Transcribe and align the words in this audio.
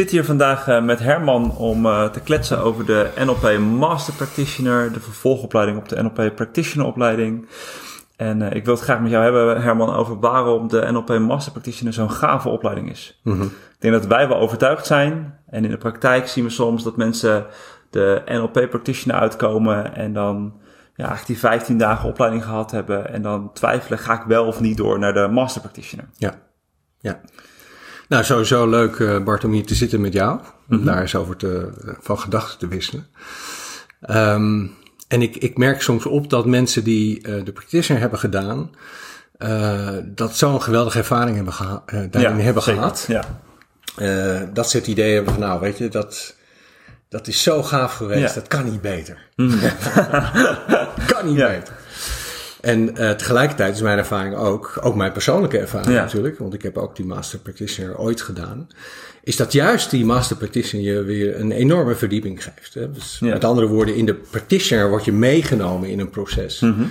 zit 0.00 0.10
hier 0.10 0.24
vandaag 0.24 0.68
uh, 0.68 0.82
met 0.82 0.98
Herman 0.98 1.56
om 1.56 1.86
uh, 1.86 2.04
te 2.04 2.20
kletsen 2.20 2.58
over 2.58 2.86
de 2.86 3.10
NLP 3.24 3.58
Master 3.58 4.14
Practitioner, 4.14 4.92
de 4.92 5.00
vervolgopleiding 5.00 5.78
op 5.78 5.88
de 5.88 6.02
NLP 6.02 6.34
Practitioner 6.34 6.86
opleiding. 6.86 7.48
En 8.16 8.40
uh, 8.40 8.50
ik 8.52 8.64
wil 8.64 8.74
het 8.74 8.82
graag 8.82 9.00
met 9.00 9.10
jou 9.10 9.24
hebben, 9.24 9.62
Herman, 9.62 9.94
over 9.94 10.20
waarom 10.20 10.68
de 10.68 10.88
NLP 10.90 11.18
Master 11.18 11.52
Practitioner 11.52 11.92
zo'n 11.92 12.10
gave 12.10 12.48
opleiding 12.48 12.90
is. 12.90 13.20
Mm 13.24 13.32
-hmm. 13.32 13.46
Ik 13.46 13.76
denk 13.78 13.94
dat 13.94 14.06
wij 14.06 14.28
wel 14.28 14.36
overtuigd 14.36 14.86
zijn. 14.86 15.38
En 15.46 15.64
in 15.64 15.70
de 15.70 15.76
praktijk 15.76 16.28
zien 16.28 16.44
we 16.44 16.50
soms 16.50 16.82
dat 16.82 16.96
mensen 16.96 17.46
de 17.90 18.22
NLP 18.26 18.66
Practitioner 18.70 19.20
uitkomen 19.20 19.94
en 19.94 20.12
dan 20.12 20.52
ja, 20.94 21.06
eigenlijk 21.06 21.26
die 21.26 21.38
15 21.38 21.78
dagen 21.78 22.08
opleiding 22.08 22.44
gehad 22.44 22.70
hebben. 22.70 23.12
En 23.12 23.22
dan 23.22 23.52
twijfelen, 23.52 23.98
ga 23.98 24.20
ik 24.20 24.26
wel 24.26 24.46
of 24.46 24.60
niet 24.60 24.76
door 24.76 24.98
naar 24.98 25.14
de 25.14 25.28
Master 25.28 25.60
Practitioner? 25.60 26.08
Ja, 26.16 26.34
ja. 27.00 27.20
Nou, 28.10 28.24
sowieso 28.24 28.68
leuk, 28.68 28.98
uh, 28.98 29.18
Bart, 29.18 29.44
om 29.44 29.52
hier 29.52 29.66
te 29.66 29.74
zitten 29.74 30.00
met 30.00 30.12
jou. 30.12 30.38
Om 30.38 30.42
mm 30.66 30.76
-hmm. 30.76 30.86
daar 30.86 31.00
eens 31.00 31.14
over 31.14 31.36
te, 31.36 31.68
van 32.00 32.18
gedachten 32.18 32.58
te 32.58 32.68
wisselen. 32.68 33.06
Um, 34.10 34.74
en 35.08 35.22
ik, 35.22 35.36
ik 35.36 35.58
merk 35.58 35.82
soms 35.82 36.06
op 36.06 36.30
dat 36.30 36.46
mensen 36.46 36.84
die 36.84 37.28
uh, 37.28 37.44
de 37.44 37.52
practitioner 37.52 38.00
hebben 38.00 38.18
gedaan, 38.18 38.70
uh, 39.38 39.88
dat 40.04 40.36
zo'n 40.36 40.62
geweldige 40.62 40.98
ervaring 40.98 41.36
hebben, 41.36 41.54
geha 41.54 41.82
uh, 41.86 42.00
daarin 42.10 42.36
ja, 42.36 42.42
hebben 42.42 42.62
zeker. 42.62 42.80
gehad. 42.80 43.08
Ja. 43.08 44.46
dat 44.52 44.70
ze 44.70 44.76
het 44.76 44.86
idee 44.86 45.14
hebben 45.14 45.32
van, 45.32 45.42
nou, 45.42 45.60
weet 45.60 45.78
je, 45.78 45.88
dat, 45.88 46.34
dat 47.08 47.26
is 47.26 47.42
zo 47.42 47.62
gaaf 47.62 47.92
geweest, 47.92 48.34
Ja. 48.34 48.40
dat 48.40 48.48
kan 48.48 48.64
niet 48.70 48.80
beter. 48.80 49.18
Mm. 49.36 49.60
kan 51.06 51.26
niet 51.26 51.36
beter. 51.36 51.74
En 52.60 52.90
uh, 53.00 53.10
tegelijkertijd 53.10 53.74
is 53.74 53.82
mijn 53.82 53.98
ervaring 53.98 54.34
ook, 54.36 54.78
ook 54.82 54.94
mijn 54.94 55.12
persoonlijke 55.12 55.58
ervaring 55.58 55.94
Ja. 55.94 56.00
natuurlijk, 56.02 56.38
want 56.38 56.54
ik 56.54 56.62
heb 56.62 56.76
ook 56.78 56.96
die 56.96 57.04
Master 57.06 57.38
Practitioner 57.38 57.98
ooit 57.98 58.20
gedaan, 58.20 58.68
is 59.22 59.36
dat 59.36 59.52
juist 59.52 59.90
die 59.90 60.04
Master 60.04 60.36
Practitioner 60.36 60.86
je 60.92 61.02
weer 61.02 61.40
een 61.40 61.52
enorme 61.52 61.94
verdieping 61.94 62.44
geeft. 62.44 62.74
Hè? 62.74 62.90
Dus 62.90 63.16
Ja. 63.20 63.32
met 63.32 63.44
andere 63.44 63.66
woorden, 63.66 63.94
in 63.96 64.06
de 64.06 64.14
Practitioner 64.14 64.88
word 64.88 65.04
je 65.04 65.12
meegenomen 65.12 65.88
in 65.88 65.98
een 66.00 66.10
proces. 66.10 66.60
Mhm. 66.60 66.82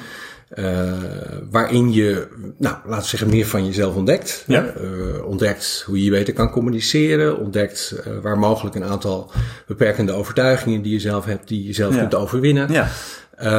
Uh, 0.59 0.91
waarin 1.51 1.93
je, 1.93 2.27
nou, 2.57 2.75
laten 2.85 3.01
we 3.01 3.07
zeggen, 3.07 3.29
meer 3.29 3.45
van 3.45 3.65
jezelf 3.65 3.95
ontdekt. 3.95 4.43
Ja. 4.47 4.73
Uh, 4.81 5.25
ontdekt 5.25 5.83
hoe 5.85 6.03
je 6.03 6.09
beter 6.09 6.33
kan 6.33 6.49
communiceren. 6.51 7.37
Ontdekt 7.39 7.95
uh, 8.07 8.13
waar 8.21 8.37
mogelijk 8.39 8.75
een 8.75 8.83
aantal 8.83 9.31
beperkende 9.67 10.11
overtuigingen 10.11 10.81
die 10.81 10.91
je 10.93 10.99
zelf 10.99 11.25
hebt, 11.25 11.47
die 11.47 11.65
je 11.67 11.73
zelf 11.73 11.93
Ja. 11.93 11.99
kunt 11.99 12.15
overwinnen. 12.15 12.71
Ja. 12.71 12.87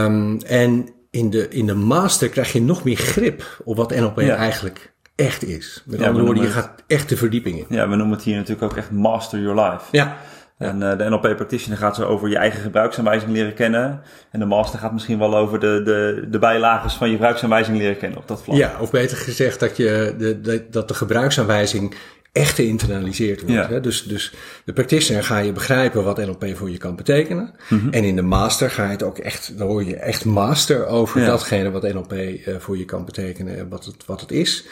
Um, 0.05 0.39
en 0.41 0.89
in 1.11 1.30
de, 1.30 1.48
in 1.48 1.66
de 1.66 1.75
master 1.75 2.28
krijg 2.28 2.53
je 2.53 2.62
nog 2.62 2.84
meer 2.84 2.97
grip 2.97 3.61
op 3.64 3.77
wat 3.77 3.94
NLP 3.94 4.20
Ja. 4.20 4.36
eigenlijk 4.36 4.92
echt 5.14 5.44
is. 5.44 5.83
Met 5.86 6.00
Ja, 6.00 6.06
andere 6.06 6.25
woorden, 6.25 6.42
je 6.44 6.50
gaat 6.50 6.83
echt 6.86 7.08
de 7.08 7.17
verdieping 7.17 7.58
in. 7.58 7.64
ja, 7.69 7.89
we 7.89 7.97
noemen 7.97 8.17
het 8.17 8.25
hier 8.25 8.36
natuurlijk 8.36 8.72
ook 8.72 8.77
echt 8.78 8.91
Master 8.91 9.41
Your 9.41 9.61
Life. 9.70 9.84
Ja, 9.91 10.17
En 10.58 10.91
eh, 10.91 10.98
de 10.98 11.08
NLP 11.08 11.20
Practitioner 11.36 11.78
gaat 11.78 11.97
zo 11.97 12.05
over 12.05 12.28
je 12.28 12.36
eigen 12.36 12.61
gebruiksaanwijzing 12.61 13.33
leren 13.33 13.55
kennen. 13.55 14.02
En 14.30 14.39
de 14.41 14.47
Master 14.47 14.78
gaat 14.78 14.92
misschien 14.92 15.19
wel 15.19 15.36
over 15.36 15.61
de, 15.61 15.83
de, 15.84 16.27
de 16.30 16.39
bijlagen 16.39 16.91
van 16.91 17.06
je 17.08 17.12
gebruiksaanwijzing 17.14 17.78
leren 17.78 17.97
kennen 17.98 18.19
op 18.19 18.28
dat 18.28 18.42
vlak. 18.42 18.56
ja, 18.56 18.77
of 18.80 18.91
beter 18.91 19.17
gezegd 19.17 19.61
dat, 19.61 19.77
je 19.77 20.14
de, 20.19 20.41
de, 20.41 20.67
dat 20.70 20.89
de 20.89 20.95
gebruiksaanwijzing 20.95 21.95
echt 22.33 22.55
geïnternaliseerd 22.55 23.41
wordt. 23.41 23.55
Ja. 23.55 23.69
Hè? 23.69 23.81
Dus, 23.81 24.03
dus 24.03 24.33
de 24.64 24.73
practitioner 24.73 25.25
ga 25.25 25.39
je 25.39 25.53
begrijpen 25.53 26.05
wat 26.05 26.17
NLP 26.17 26.47
voor 26.55 26.70
je 26.70 26.77
kan 26.78 26.97
betekenen. 26.97 27.55
Mhm. 27.69 27.89
En 27.91 28.05
in 28.05 28.17
de 28.17 28.23
master 28.23 28.70
ga 28.70 28.84
je 28.84 28.91
het 28.91 29.03
ook 29.03 29.19
echt, 29.19 29.59
dan 29.59 29.67
hoor 29.69 29.84
je 29.84 29.97
echt 29.97 30.25
master 30.25 30.86
over 30.86 31.20
Ja. 31.20 31.27
datgene 31.27 31.70
wat 31.70 31.83
NLP 31.83 32.12
eh, 32.12 32.55
voor 32.58 32.78
je 32.78 32.84
kan 32.84 33.05
betekenen 33.05 33.58
en 33.58 33.69
wat 33.69 33.84
het, 33.84 34.06
wat 34.06 34.20
het 34.20 34.31
is. 34.33 34.64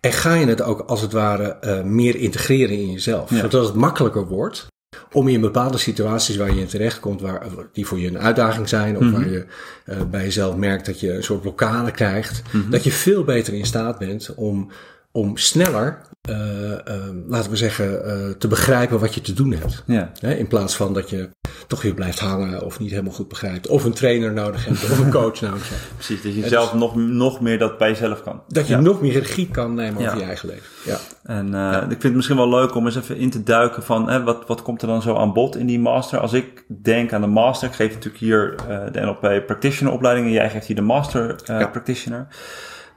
En 0.00 0.12
ga 0.12 0.34
je 0.34 0.46
het 0.46 0.62
ook 0.62 0.80
als 0.80 1.00
het 1.00 1.12
ware 1.12 1.48
eh, 1.60 1.82
meer 1.82 2.16
integreren 2.16 2.76
in 2.78 2.90
jezelf. 2.92 3.30
Ja. 3.30 3.36
Zodat 3.40 3.66
het 3.66 3.74
makkelijker 3.74 4.26
wordt 4.26 4.66
om 5.12 5.28
in 5.28 5.40
bepaalde 5.40 5.78
situaties 5.78 6.36
waar 6.36 6.54
je 6.54 6.60
in 6.60 6.66
terechtkomt, 6.66 7.20
waar, 7.20 7.46
die 7.72 7.86
voor 7.86 7.98
je 7.98 8.08
een 8.08 8.18
uitdaging 8.18 8.68
zijn, 8.68 8.96
of 8.96 9.02
Mhm. 9.02 9.12
waar 9.12 9.30
je 9.30 9.46
eh, 9.84 9.96
bij 10.10 10.22
jezelf 10.22 10.56
merkt 10.56 10.86
dat 10.86 11.00
je 11.00 11.12
een 11.14 11.22
soort 11.22 11.40
blokkade 11.40 11.90
krijgt, 11.90 12.42
Mhm. 12.52 12.70
dat 12.70 12.84
je 12.84 12.90
veel 12.90 13.24
beter 13.24 13.54
in 13.54 13.66
staat 13.66 13.98
bent 13.98 14.34
om, 14.34 14.70
om 15.16 15.36
sneller, 15.36 16.00
eh, 16.22 16.72
eh, 16.72 16.78
laten 17.26 17.50
we 17.50 17.56
zeggen, 17.56 18.04
eh, 18.04 18.30
te 18.38 18.48
begrijpen 18.48 19.00
wat 19.00 19.14
je 19.14 19.20
te 19.20 19.32
doen 19.32 19.52
hebt. 19.52 19.82
Ja. 19.86 20.10
Hè, 20.20 20.34
in 20.34 20.46
plaats 20.46 20.76
van 20.76 20.94
dat 20.94 21.10
je 21.10 21.28
toch 21.66 21.82
weer 21.82 21.94
blijft 21.94 22.18
hangen 22.18 22.62
of 22.64 22.78
niet 22.78 22.90
helemaal 22.90 23.12
goed 23.12 23.28
begrijpt, 23.28 23.66
of 23.66 23.84
een 23.84 23.92
trainer 23.92 24.32
nodig 24.32 24.64
hebt, 24.64 24.82
of 24.82 24.98
een 24.98 25.10
coach 25.10 25.40
nodig 25.40 25.68
hebt. 25.68 25.82
precies. 25.96 26.22
Dat 26.22 26.34
je 26.34 26.48
zelf 26.48 26.74
nog, 26.74 26.96
nog 26.96 27.40
meer 27.40 27.58
dat 27.58 27.78
bij 27.78 27.88
jezelf 27.88 28.22
kan. 28.22 28.42
Dat 28.48 28.66
je 28.66 28.72
Ja. 28.74 28.80
nog 28.80 29.00
meer 29.00 29.12
regie 29.12 29.48
kan 29.48 29.74
nemen 29.74 30.00
over 30.00 30.12
Ja. 30.12 30.18
je 30.18 30.24
eigen 30.26 30.48
leven. 30.48 30.64
Ja. 30.84 30.98
En 31.22 31.46
ik 31.82 31.88
vind 31.88 32.02
het 32.02 32.14
misschien 32.14 32.36
wel 32.36 32.48
leuk 32.48 32.74
om 32.74 32.84
eens 32.86 32.96
even 32.96 33.16
in 33.16 33.30
te 33.30 33.42
duiken 33.42 33.82
van 33.82 34.10
hè, 34.10 34.22
wat, 34.22 34.46
wat 34.46 34.62
komt 34.62 34.82
er 34.82 34.88
dan 34.88 35.02
zo 35.02 35.16
aan 35.16 35.32
bod 35.32 35.56
in 35.56 35.66
die 35.66 35.80
master. 35.80 36.18
Als 36.18 36.32
ik 36.32 36.64
denk 36.82 37.12
aan 37.12 37.20
de 37.20 37.26
master, 37.26 37.68
ik 37.68 37.74
geef 37.74 37.92
natuurlijk 37.92 38.18
hier 38.22 38.54
de 38.92 39.00
NLP 39.00 39.46
Practitioner 39.46 39.92
opleiding 39.92 40.26
en 40.26 40.32
jij 40.32 40.50
geeft 40.50 40.66
hier 40.66 40.76
de 40.76 40.82
Master. 40.82 41.34
Practitioner. 41.44 42.26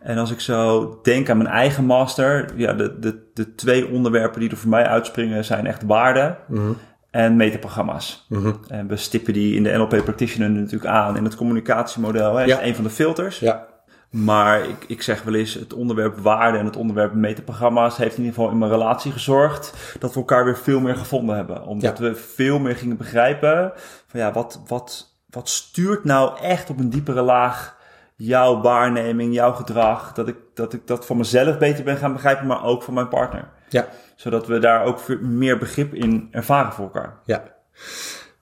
En 0.02 0.18
als 0.18 0.32
ik 0.32 0.40
zo 0.40 1.00
denk 1.04 1.30
aan 1.30 1.38
mijn 1.38 1.50
eigen 1.50 1.86
master, 1.86 2.50
ja, 2.56 2.74
de, 2.74 3.00
de, 3.00 3.30
de 3.34 3.56
twee 3.56 3.88
onderwerpen 3.90 4.40
die 4.40 4.50
er 4.50 4.58
voor 4.58 4.70
mij 4.70 4.86
uitspringen 4.86 5.46
zijn 5.46 5.68
echt 5.68 5.84
waarde 5.84 6.36
Mhm. 6.48 6.72
en 7.12 7.36
metaprogramma's. 7.36 8.26
Mhm. 8.30 8.52
En 8.68 8.88
we 8.88 8.96
stippen 8.96 9.34
die 9.34 9.56
in 9.56 9.64
de 9.64 9.72
NLP 9.78 9.90
Practitioner 10.04 10.50
natuurlijk 10.50 10.92
aan 10.92 11.18
in 11.18 11.24
het 11.24 11.36
communicatiemodel. 11.36 12.36
Hè, 12.36 12.44
Ja. 12.44 12.60
is 12.60 12.68
een 12.68 12.76
van 12.76 12.84
de 12.84 12.90
filters. 12.90 13.40
Ja. 13.40 13.68
Maar 14.10 14.64
ik, 14.68 14.86
ik 14.88 15.02
zeg 15.02 15.24
wel 15.24 15.34
eens, 15.34 15.54
het 15.54 15.74
onderwerp 15.74 16.18
waarde 16.18 16.58
en 16.58 16.66
het 16.66 16.76
onderwerp 16.76 17.14
metaprogramma's 17.14 17.98
heeft 17.98 18.18
in 18.18 18.24
ieder 18.24 18.34
geval 18.36 18.52
in 18.52 18.58
mijn 18.58 18.72
relatie 18.72 19.12
gezorgd 19.12 19.74
dat 20.00 20.14
we 20.14 20.20
elkaar 20.20 20.46
weer 20.46 20.58
veel 20.58 20.80
meer 20.80 20.96
gevonden 20.96 21.36
hebben. 21.36 21.66
Omdat 21.66 21.98
Ja. 21.98 22.04
we 22.04 22.16
veel 22.16 22.60
meer 22.60 22.76
gingen 22.76 22.98
begrijpen 22.98 23.72
van 24.08 24.20
ja, 24.20 24.32
wat, 24.32 24.62
wat, 24.68 25.16
wat 25.30 25.50
stuurt 25.50 26.04
nou 26.04 26.40
echt 26.42 26.70
op 26.70 26.80
een 26.80 26.90
diepere 26.90 27.22
laag 27.22 27.78
jouw 28.20 28.62
waarneming, 28.62 29.34
jouw 29.34 29.52
gedrag. 29.52 30.14
Dat 30.14 30.28
ik, 30.28 30.36
dat 30.54 30.74
ik 30.74 30.88
dat 30.88 31.06
van 31.06 31.18
mezelf 31.18 31.58
beter 31.58 31.84
ben 31.84 31.98
gaan 31.98 32.14
begrijpen, 32.14 32.48
maar 32.48 32.64
ook 32.64 32.84
van 32.84 32.94
mijn 32.94 33.08
partner. 33.08 33.48
Ja. 33.70 33.88
Zodat 34.16 34.48
we 34.48 34.60
daar 34.60 34.84
ook 34.86 35.20
meer 35.22 35.58
begrip 35.58 35.94
in 35.94 36.28
ervaren 36.32 36.72
voor 36.72 36.84
elkaar. 36.84 37.20
Ja. 37.26 37.44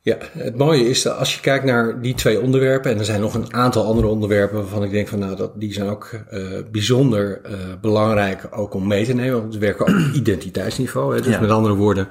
Ja, 0.08 0.18
het 0.38 0.58
mooie 0.58 0.90
is 0.90 1.02
dat 1.02 1.18
als 1.18 1.36
je 1.36 1.42
kijkt 1.42 1.66
naar 1.66 2.02
die 2.02 2.14
twee 2.14 2.42
onderwerpen, 2.42 2.92
en 2.92 3.00
er 3.00 3.06
zijn 3.06 3.22
nog 3.22 3.34
een 3.34 3.54
aantal 3.54 3.86
andere 3.86 4.08
onderwerpen 4.08 4.58
waarvan 4.58 4.84
ik 4.84 4.92
denk 4.92 5.08
van 5.08 5.20
nou, 5.20 5.36
dat, 5.36 5.60
die 5.60 5.74
zijn 5.74 5.90
ook 5.90 6.10
uh, 6.32 6.42
bijzonder 6.72 7.42
uh, 7.46 7.52
belangrijk 7.82 8.48
ook 8.52 8.74
om 8.74 8.88
mee 8.88 9.06
te 9.06 9.14
nemen. 9.14 9.42
Want 9.42 9.54
we 9.54 9.60
werken 9.60 9.88
ook 9.88 9.96
op 9.96 10.14
identiteitsniveau. 10.22 11.16
Hè? 11.16 11.22
Dus 11.22 11.34
Ja. 11.34 11.40
met 11.40 11.50
andere 11.50 11.76
woorden, 11.76 12.08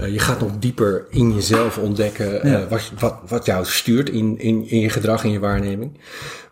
uh, 0.00 0.12
je 0.12 0.18
gaat 0.18 0.40
nog 0.40 0.50
dieper 0.58 1.06
in 1.10 1.34
jezelf 1.34 1.78
ontdekken 1.78 2.48
Ja. 2.48 2.68
wat, 2.68 2.90
wat, 2.98 3.18
wat 3.28 3.46
jou 3.46 3.64
stuurt 3.64 4.10
in, 4.10 4.38
in, 4.38 4.68
in 4.68 4.80
je 4.80 4.90
gedrag, 4.90 5.24
in 5.24 5.30
je 5.30 5.40
waarneming. 5.40 6.00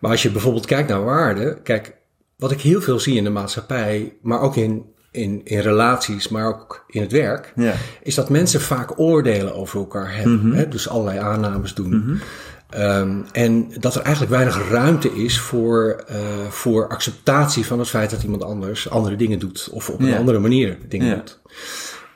Maar 0.01 0.11
als 0.11 0.23
je 0.23 0.31
bijvoorbeeld 0.31 0.67
kijkt 0.67 0.89
naar 0.89 1.05
waarde, 1.05 1.59
kijk, 1.63 1.97
wat 2.37 2.51
ik 2.51 2.61
heel 2.61 2.81
veel 2.81 2.99
zie 2.99 3.17
in 3.17 3.25
de 3.25 3.31
maatschappij, 3.31 4.13
maar 4.23 4.41
ook 4.41 4.57
in 4.57 4.85
in, 5.17 5.41
in 5.45 5.59
relaties, 5.59 6.29
maar 6.29 6.47
ook 6.47 6.85
in 6.89 7.01
het 7.03 7.13
werk, 7.13 7.53
Ja. 7.57 7.75
is 8.03 8.15
dat 8.15 8.31
mensen 8.31 8.61
vaak 8.61 8.99
oordelen 8.99 9.55
over 9.55 9.79
elkaar 9.79 10.15
hebben. 10.17 10.47
Mhm. 10.49 10.57
Hè? 10.57 10.69
Dus 10.69 10.89
allerlei 10.89 11.19
aannames 11.19 11.75
doen. 11.75 12.21
Um, 12.79 13.25
en 13.33 13.67
dat 13.81 13.95
er 13.95 14.03
eigenlijk 14.03 14.35
weinig 14.35 14.71
ruimte 14.71 15.15
is 15.15 15.39
voor, 15.41 16.05
uh, 16.11 16.17
voor 16.49 16.89
acceptatie 16.89 17.67
van 17.67 17.79
het 17.79 17.89
feit 17.89 18.11
dat 18.11 18.23
iemand 18.23 18.43
anders 18.43 18.91
andere 18.91 19.17
dingen 19.17 19.39
doet. 19.39 19.69
Of 19.73 19.91
op 19.91 20.01
een 20.01 20.07
Ja. 20.07 20.17
andere 20.17 20.39
manier 20.39 20.79
dingen 20.89 21.07
Ja. 21.07 21.15
doet. 21.15 21.39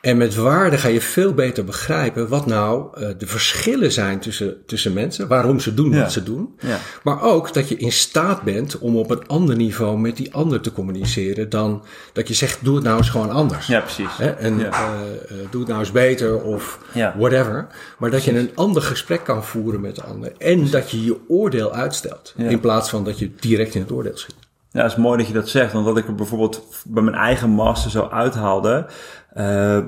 En 0.00 0.16
met 0.16 0.34
waarde 0.34 0.78
ga 0.78 0.88
je 0.88 1.00
veel 1.00 1.34
beter 1.34 1.64
begrijpen 1.64 2.28
wat 2.28 2.46
nou 2.46 3.00
uh, 3.02 3.08
de 3.18 3.26
verschillen 3.26 3.92
zijn 3.92 4.18
tussen, 4.20 4.56
tussen 4.66 4.92
mensen. 4.92 5.28
Waarom 5.28 5.60
ze 5.60 5.74
doen 5.74 5.92
Ja. 5.92 6.00
wat 6.00 6.12
ze 6.12 6.22
doen. 6.22 6.54
Ja. 6.60 6.78
Maar 7.02 7.22
ook 7.22 7.52
dat 7.54 7.68
je 7.68 7.76
in 7.76 7.92
staat 7.92 8.42
bent 8.42 8.78
om 8.78 8.96
op 8.96 9.10
een 9.10 9.26
ander 9.26 9.56
niveau 9.56 9.98
met 9.98 10.16
die 10.16 10.34
ander 10.34 10.60
te 10.60 10.72
communiceren. 10.72 11.48
Dan 11.48 11.84
dat 12.12 12.28
je 12.28 12.34
zegt, 12.34 12.58
doe 12.64 12.74
het 12.74 12.84
nou 12.84 12.96
eens 12.98 13.08
gewoon 13.10 13.30
anders. 13.30 13.66
Ja, 13.66 13.80
precies. 13.80 14.16
Hè? 14.16 14.30
En 14.30 14.58
Ja. 14.58 14.68
uh, 14.70 15.00
uh, 15.36 15.38
doe 15.50 15.60
het 15.60 15.68
nou 15.68 15.80
eens 15.80 15.92
beter 15.92 16.42
of 16.42 16.78
whatever. 17.16 17.66
Maar 17.98 18.10
dat 18.10 18.24
je 18.24 18.38
een 18.38 18.50
ander 18.54 18.82
gesprek 18.82 19.24
kan 19.24 19.44
voeren 19.44 19.80
met 19.80 19.94
de 19.94 20.02
ander. 20.02 20.32
En 20.38 20.70
dat 20.70 20.90
je 20.90 21.04
je 21.04 21.16
oordeel 21.28 21.72
uitstelt. 21.72 22.34
In 22.36 22.60
plaats 22.60 22.90
van 22.90 23.04
dat 23.04 23.18
je 23.18 23.30
direct 23.40 23.74
in 23.74 23.80
het 23.80 23.92
oordeel 23.92 24.16
schiet. 24.16 24.34
Ja, 24.72 24.82
het 24.82 24.90
is 24.90 24.96
mooi 24.96 25.18
dat 25.18 25.26
je 25.26 25.32
dat 25.32 25.48
zegt. 25.48 25.72
Want 25.72 25.84
wat 25.84 25.96
ik 25.96 26.06
er 26.06 26.14
bijvoorbeeld 26.14 26.82
bij 26.84 27.02
mijn 27.02 27.16
eigen 27.16 27.50
master 27.50 27.90
zo 27.90 28.08
uithaalde. 28.10 28.86
Uh, 29.34 29.78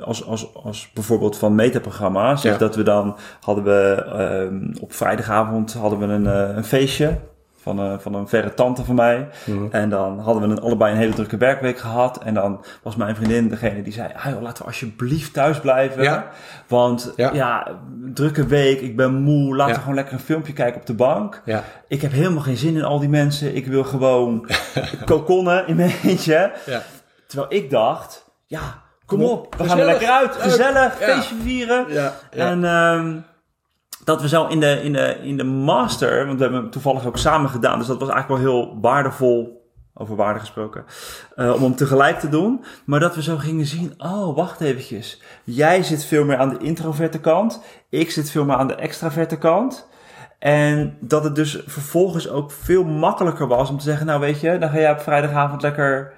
als, 0.00 0.26
als, 0.26 0.54
als 0.54 0.90
bijvoorbeeld 0.94 1.38
van 1.38 1.54
metaprogramma's. 1.54 2.42
Ja. 2.42 2.52
Is 2.52 2.58
dat 2.58 2.76
we 2.76 2.82
dan 2.82 3.16
hadden 3.40 3.64
we 3.64 4.04
uh, 4.74 4.82
op 4.82 4.92
vrijdagavond 4.92 5.72
hadden 5.72 5.98
we 5.98 6.04
een, 6.04 6.24
uh, 6.24 6.56
een 6.56 6.64
feestje. 6.64 7.18
Van 7.62 7.78
een, 7.78 8.00
van 8.00 8.14
een 8.14 8.28
verre 8.28 8.54
tante 8.54 8.84
van 8.84 8.94
mij. 8.94 9.28
Mhm. 9.44 9.66
En 9.70 9.88
dan 9.88 10.18
hadden 10.18 10.42
we 10.42 10.48
een, 10.48 10.60
allebei 10.60 10.92
een 10.92 10.98
hele 10.98 11.14
drukke 11.14 11.36
werkweek 11.36 11.78
gehad. 11.78 12.22
En 12.22 12.34
dan 12.34 12.64
was 12.82 12.96
mijn 12.96 13.16
vriendin 13.16 13.48
degene 13.48 13.82
die 13.82 13.92
zei: 13.92 14.08
ah 14.16 14.30
joh, 14.32 14.42
laten 14.42 14.62
we 14.62 14.68
alsjeblieft 14.68 15.32
thuis 15.32 15.60
blijven. 15.60 16.02
Ja. 16.02 16.28
Want 16.66 17.12
ja. 17.16 17.32
Ja. 17.32 17.66
drukke 18.14 18.46
week, 18.46 18.80
ik 18.80 18.96
ben 18.96 19.14
moe. 19.14 19.56
Laten 19.56 19.66
Ja. 19.66 19.74
we 19.74 19.80
gewoon 19.80 19.94
lekker 19.94 20.14
een 20.14 20.20
filmpje 20.20 20.52
kijken 20.52 20.80
op 20.80 20.86
de 20.86 20.94
bank. 20.94 21.42
Ik 21.88 22.02
heb 22.02 22.12
helemaal 22.12 22.42
geen 22.42 22.56
zin 22.56 22.76
in 22.76 22.84
al 22.84 22.98
die 22.98 23.08
mensen. 23.08 23.54
Ik 23.56 23.66
wil 23.66 23.84
gewoon 23.84 24.48
kokonnen 25.04 25.66
in 25.66 25.76
mijn 25.76 25.94
eentje. 26.02 26.52
Terwijl 27.26 27.52
ik 27.62 27.70
dacht, 27.70 28.30
ja, 28.46 28.82
kom 29.06 29.22
op, 29.22 29.54
we 29.54 29.64
gaan 29.68 29.78
er 29.78 29.84
lekker 29.84 30.08
uit, 30.08 30.34
gezellig, 30.36 30.94
feestje 30.96 31.34
vieren. 31.42 31.86
En 32.30 32.64
ehm, 32.64 33.16
dat 34.04 34.20
we 34.20 34.28
zo 34.28 34.46
in 34.46 34.60
de, 34.60 34.82
in, 34.82 34.92
de, 34.92 35.18
in 35.22 35.36
de 35.36 35.44
master, 35.44 36.26
want 36.26 36.36
we 36.38 36.42
hebben 36.42 36.62
het 36.62 36.72
toevallig 36.72 37.06
ook 37.06 37.18
samen 37.18 37.50
gedaan, 37.50 37.78
dus 37.78 37.86
dat 37.86 38.00
was 38.00 38.08
eigenlijk 38.08 38.42
wel 38.42 38.52
heel 38.52 38.80
waardevol, 38.80 39.60
over 39.94 40.16
waarde 40.16 40.40
gesproken, 40.40 40.84
eh, 41.36 41.54
om 41.54 41.62
hem 41.62 41.74
tegelijk 41.74 42.18
te 42.18 42.28
doen. 42.28 42.64
Maar 42.84 43.00
dat 43.00 43.14
we 43.14 43.22
zo 43.22 43.36
gingen 43.36 43.66
zien, 43.66 43.94
oh, 43.98 44.36
wacht 44.36 44.60
eventjes. 44.60 45.22
Jij 45.44 45.82
zit 45.82 46.04
veel 46.04 46.24
meer 46.24 46.36
aan 46.36 46.48
de 46.48 46.58
introverte 46.58 47.20
kant, 47.20 47.62
ik 47.88 48.10
zit 48.10 48.30
veel 48.30 48.44
meer 48.44 48.56
aan 48.56 48.68
de 48.68 48.74
extraverte 48.74 49.38
kant. 49.38 49.90
En 50.38 50.96
dat 51.00 51.24
het 51.24 51.34
dus 51.34 51.62
vervolgens 51.66 52.28
ook 52.28 52.50
veel 52.50 52.84
makkelijker 52.84 53.46
was 53.46 53.70
om 53.70 53.78
te 53.78 53.84
zeggen, 53.84 54.06
nou 54.06 54.20
weet 54.20 54.40
je, 54.40 54.58
dan 54.58 54.70
ga 54.70 54.78
jij 54.78 54.90
op 54.90 55.00
vrijdagavond 55.00 55.62
lekker 55.62 56.12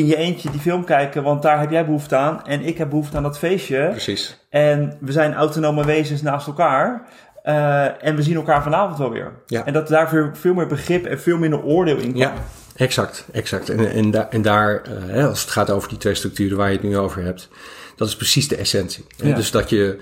in 0.00 0.06
je 0.06 0.16
eentje 0.16 0.50
die 0.50 0.60
film 0.60 0.84
kijken, 0.84 1.22
want 1.22 1.42
daar 1.42 1.60
heb 1.60 1.70
jij 1.70 1.84
behoefte 1.84 2.16
aan 2.16 2.46
en 2.46 2.60
ik 2.62 2.78
heb 2.78 2.88
behoefte 2.90 3.16
aan 3.16 3.22
dat 3.22 3.38
feestje. 3.38 3.88
Precies. 3.90 4.38
En 4.50 4.96
we 5.00 5.12
zijn 5.12 5.34
autonome 5.34 5.84
wezens 5.84 6.22
naast 6.22 6.46
elkaar. 6.46 7.02
eh, 7.42 8.04
en 8.04 8.16
we 8.16 8.22
zien 8.22 8.34
elkaar 8.36 8.62
vanavond 8.62 8.98
wel 8.98 9.10
weer. 9.10 9.32
Ja. 9.46 9.64
En 9.64 9.72
dat 9.72 9.88
daar 9.88 10.08
veel, 10.08 10.30
veel 10.32 10.54
meer 10.54 10.66
begrip 10.66 11.06
en 11.06 11.20
veel 11.20 11.38
minder 11.38 11.62
oordeel 11.62 11.96
in 11.96 12.08
kwam. 12.12 12.16
Ja, 12.22 12.32
exact. 12.76 13.24
exact. 13.32 13.68
En, 13.68 13.90
en, 13.92 14.10
da- 14.10 14.28
en 14.30 14.42
daar, 14.42 14.82
eh, 15.12 15.26
als 15.26 15.40
het 15.40 15.50
gaat 15.50 15.70
over 15.70 15.88
die 15.88 15.98
twee 15.98 16.14
structuren 16.14 16.56
waar 16.56 16.68
je 16.68 16.74
het 16.76 16.82
nu 16.82 16.96
over 16.98 17.22
hebt, 17.22 17.48
dat 17.96 18.08
is 18.08 18.16
precies 18.16 18.48
de 18.48 18.56
essentie. 18.56 19.06
Ja. 19.16 19.34
Dus 19.34 19.50
dat 19.50 19.70
je, 19.70 19.98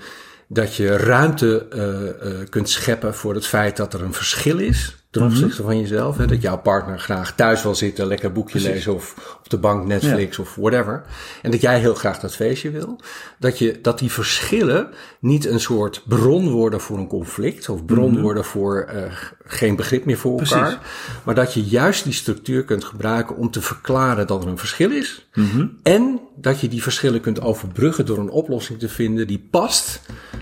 dat 0.47 0.75
je 0.75 0.97
ruimte 0.97 1.67
eh, 1.69 2.31
kunt 2.49 2.69
scheppen 2.69 3.15
voor 3.15 3.33
het 3.33 3.47
feit 3.47 3.77
dat 3.77 3.93
er 3.93 4.01
een 4.03 4.13
verschil 4.13 4.57
is 4.59 4.98
ten 5.11 5.21
Mhm. 5.23 5.31
opzichte 5.31 5.63
van 5.63 5.79
jezelf. 5.79 6.17
Hè? 6.17 6.25
Dat 6.27 6.41
jouw 6.41 6.57
partner 6.57 6.99
graag 6.99 7.35
thuis 7.35 7.63
wil 7.63 7.75
zitten, 7.75 8.07
lekker 8.07 8.31
boekje 8.31 8.51
Precies. 8.51 8.69
lezen 8.69 8.93
of 8.95 9.35
op 9.39 9.49
de 9.49 9.57
bank 9.57 9.85
Netflix 9.87 10.39
of 10.39 10.55
whatever. 10.55 11.03
En 11.41 11.51
dat 11.51 11.61
jij 11.61 11.79
heel 11.79 11.93
graag 11.93 12.19
dat 12.19 12.35
feestje 12.35 12.69
wil. 12.71 12.99
Dat, 13.39 13.57
je, 13.59 13.79
dat 13.81 13.99
die 13.99 14.11
verschillen 14.11 14.87
niet 15.19 15.45
een 15.45 15.59
soort 15.59 16.03
bron 16.07 16.49
worden 16.49 16.81
voor 16.81 16.97
een 16.97 17.07
conflict 17.07 17.69
of 17.69 17.85
bron 17.85 18.21
worden 18.21 18.45
voor 18.45 18.81
eh, 18.81 19.03
geen 19.45 19.75
begrip 19.75 20.05
meer 20.05 20.17
voor 20.17 20.39
elkaar. 20.39 20.79
Maar 21.23 21.35
dat 21.35 21.53
je 21.53 21.63
juist 21.63 22.03
die 22.03 22.13
structuur 22.13 22.63
kunt 22.63 22.83
gebruiken 22.83 23.35
om 23.35 23.51
te 23.51 23.61
verklaren 23.61 24.27
dat 24.27 24.43
er 24.43 24.49
een 24.49 24.57
verschil 24.57 24.91
is. 24.91 25.27
En 25.83 26.19
dat 26.35 26.59
je 26.59 26.67
die 26.67 26.83
verschillen 26.83 27.21
kunt 27.21 27.41
overbruggen 27.41 28.05
door 28.05 28.17
een 28.17 28.29
oplossing 28.29 28.79
te 28.79 28.89
vinden 28.89 29.27
die 29.27 29.47
past 29.51 30.01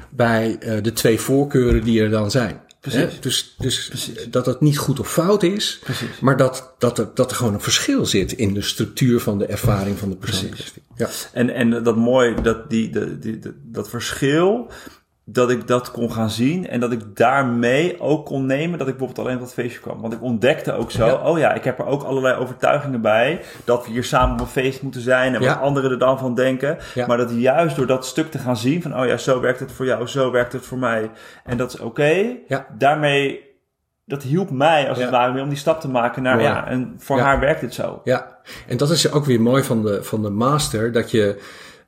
bij 0.09 0.57
eh, 0.59 0.83
de 0.83 0.93
twee 0.93 1.19
voorkeuren 1.19 1.83
die 1.83 2.01
er 2.01 2.09
dan 2.09 2.31
zijn. 2.31 2.61
Precies. 2.91 3.55
Dus, 3.57 3.89
dus 3.91 4.11
dat 4.29 4.45
het 4.45 4.61
niet 4.61 4.77
goed 4.77 4.99
of 4.99 5.11
fout 5.11 5.43
is, 5.43 5.79
Precies. 5.83 6.19
maar 6.19 6.37
dat, 6.37 6.73
dat, 6.77 6.97
er, 6.97 7.09
dat 7.13 7.31
er 7.31 7.37
gewoon 7.37 7.53
een 7.53 7.61
verschil 7.61 8.05
zit 8.05 8.31
in 8.31 8.53
de 8.53 8.61
structuur 8.61 9.19
van 9.19 9.37
de 9.37 9.45
ervaring 9.45 9.97
van 9.97 10.09
de 10.09 10.15
persoon. 10.15 10.49
Ja. 10.95 11.09
En, 11.33 11.49
en 11.49 11.83
dat 11.83 11.95
mooi, 11.95 12.35
dat, 12.41 12.69
die, 12.69 12.89
die, 12.89 13.19
die, 13.19 13.39
dat 13.63 13.89
verschil, 13.89 14.71
dat 15.29 15.49
ik 15.49 15.67
dat 15.67 15.91
kon 15.91 16.11
gaan 16.11 16.29
zien 16.29 16.67
en 16.67 16.79
dat 16.79 16.91
ik 16.91 17.15
daarmee 17.15 17.99
ook 18.01 18.25
kon 18.25 18.45
nemen 18.45 18.77
dat 18.79 18.87
ik 18.87 18.97
bijvoorbeeld 18.97 19.25
alleen 19.27 19.39
op 19.39 19.43
dat 19.43 19.53
feestje 19.53 19.79
kwam. 19.79 20.01
Want 20.01 20.13
ik 20.13 20.21
ontdekte 20.21 20.73
ook 20.73 20.91
zo, 20.91 21.05
Ja. 21.05 21.13
oh 21.29 21.37
ja, 21.37 21.53
ik 21.53 21.63
heb 21.63 21.79
er 21.79 21.85
ook 21.85 22.03
allerlei 22.03 22.35
overtuigingen 22.39 23.01
bij, 23.01 23.41
dat 23.63 23.85
we 23.85 23.91
hier 23.91 24.03
samen 24.03 24.33
op 24.33 24.39
een 24.39 24.47
feest 24.47 24.81
moeten 24.81 25.01
zijn 25.01 25.35
en 25.35 25.41
Ja. 25.41 25.47
wat 25.53 25.63
anderen 25.63 25.91
er 25.91 25.99
dan 25.99 26.19
van 26.19 26.35
denken. 26.35 26.77
Ja. 26.93 27.07
Maar 27.07 27.17
dat 27.17 27.31
juist 27.31 27.75
door 27.75 27.87
dat 27.87 28.05
stuk 28.05 28.31
te 28.31 28.37
gaan 28.37 28.57
zien 28.57 28.81
van, 28.81 28.99
oh 28.99 29.05
ja, 29.05 29.17
zo 29.17 29.39
werkt 29.39 29.59
het 29.59 29.71
voor 29.71 29.85
jou, 29.85 30.07
zo 30.07 30.31
werkt 30.31 30.53
het 30.53 30.65
voor 30.65 30.77
mij 30.77 31.11
en 31.43 31.57
dat 31.57 31.73
is 31.73 31.79
oké, 31.79 32.35
Ja. 32.47 32.67
daarmee, 32.77 33.45
dat 34.05 34.23
hielp 34.23 34.49
mij 34.49 34.89
als 34.89 34.97
het 34.99 35.09
ware 35.09 35.33
weer 35.33 35.43
om 35.43 35.49
die 35.49 35.57
stap 35.57 35.81
te 35.81 35.89
maken 35.89 36.23
naar, 36.23 36.41
ja, 36.41 36.67
en 36.67 36.93
voor 36.97 37.19
haar 37.19 37.39
werkt 37.39 37.61
het 37.61 37.73
zo. 37.73 38.01
Ja, 38.03 38.37
en 38.67 38.77
dat 38.77 38.89
is 38.89 39.11
ook 39.11 39.25
weer 39.25 39.41
mooi 39.41 39.63
van 39.63 39.81
de, 39.83 40.03
van 40.03 40.21
de 40.21 40.29
master, 40.29 40.91
dat 40.91 41.11
je, 41.11 41.41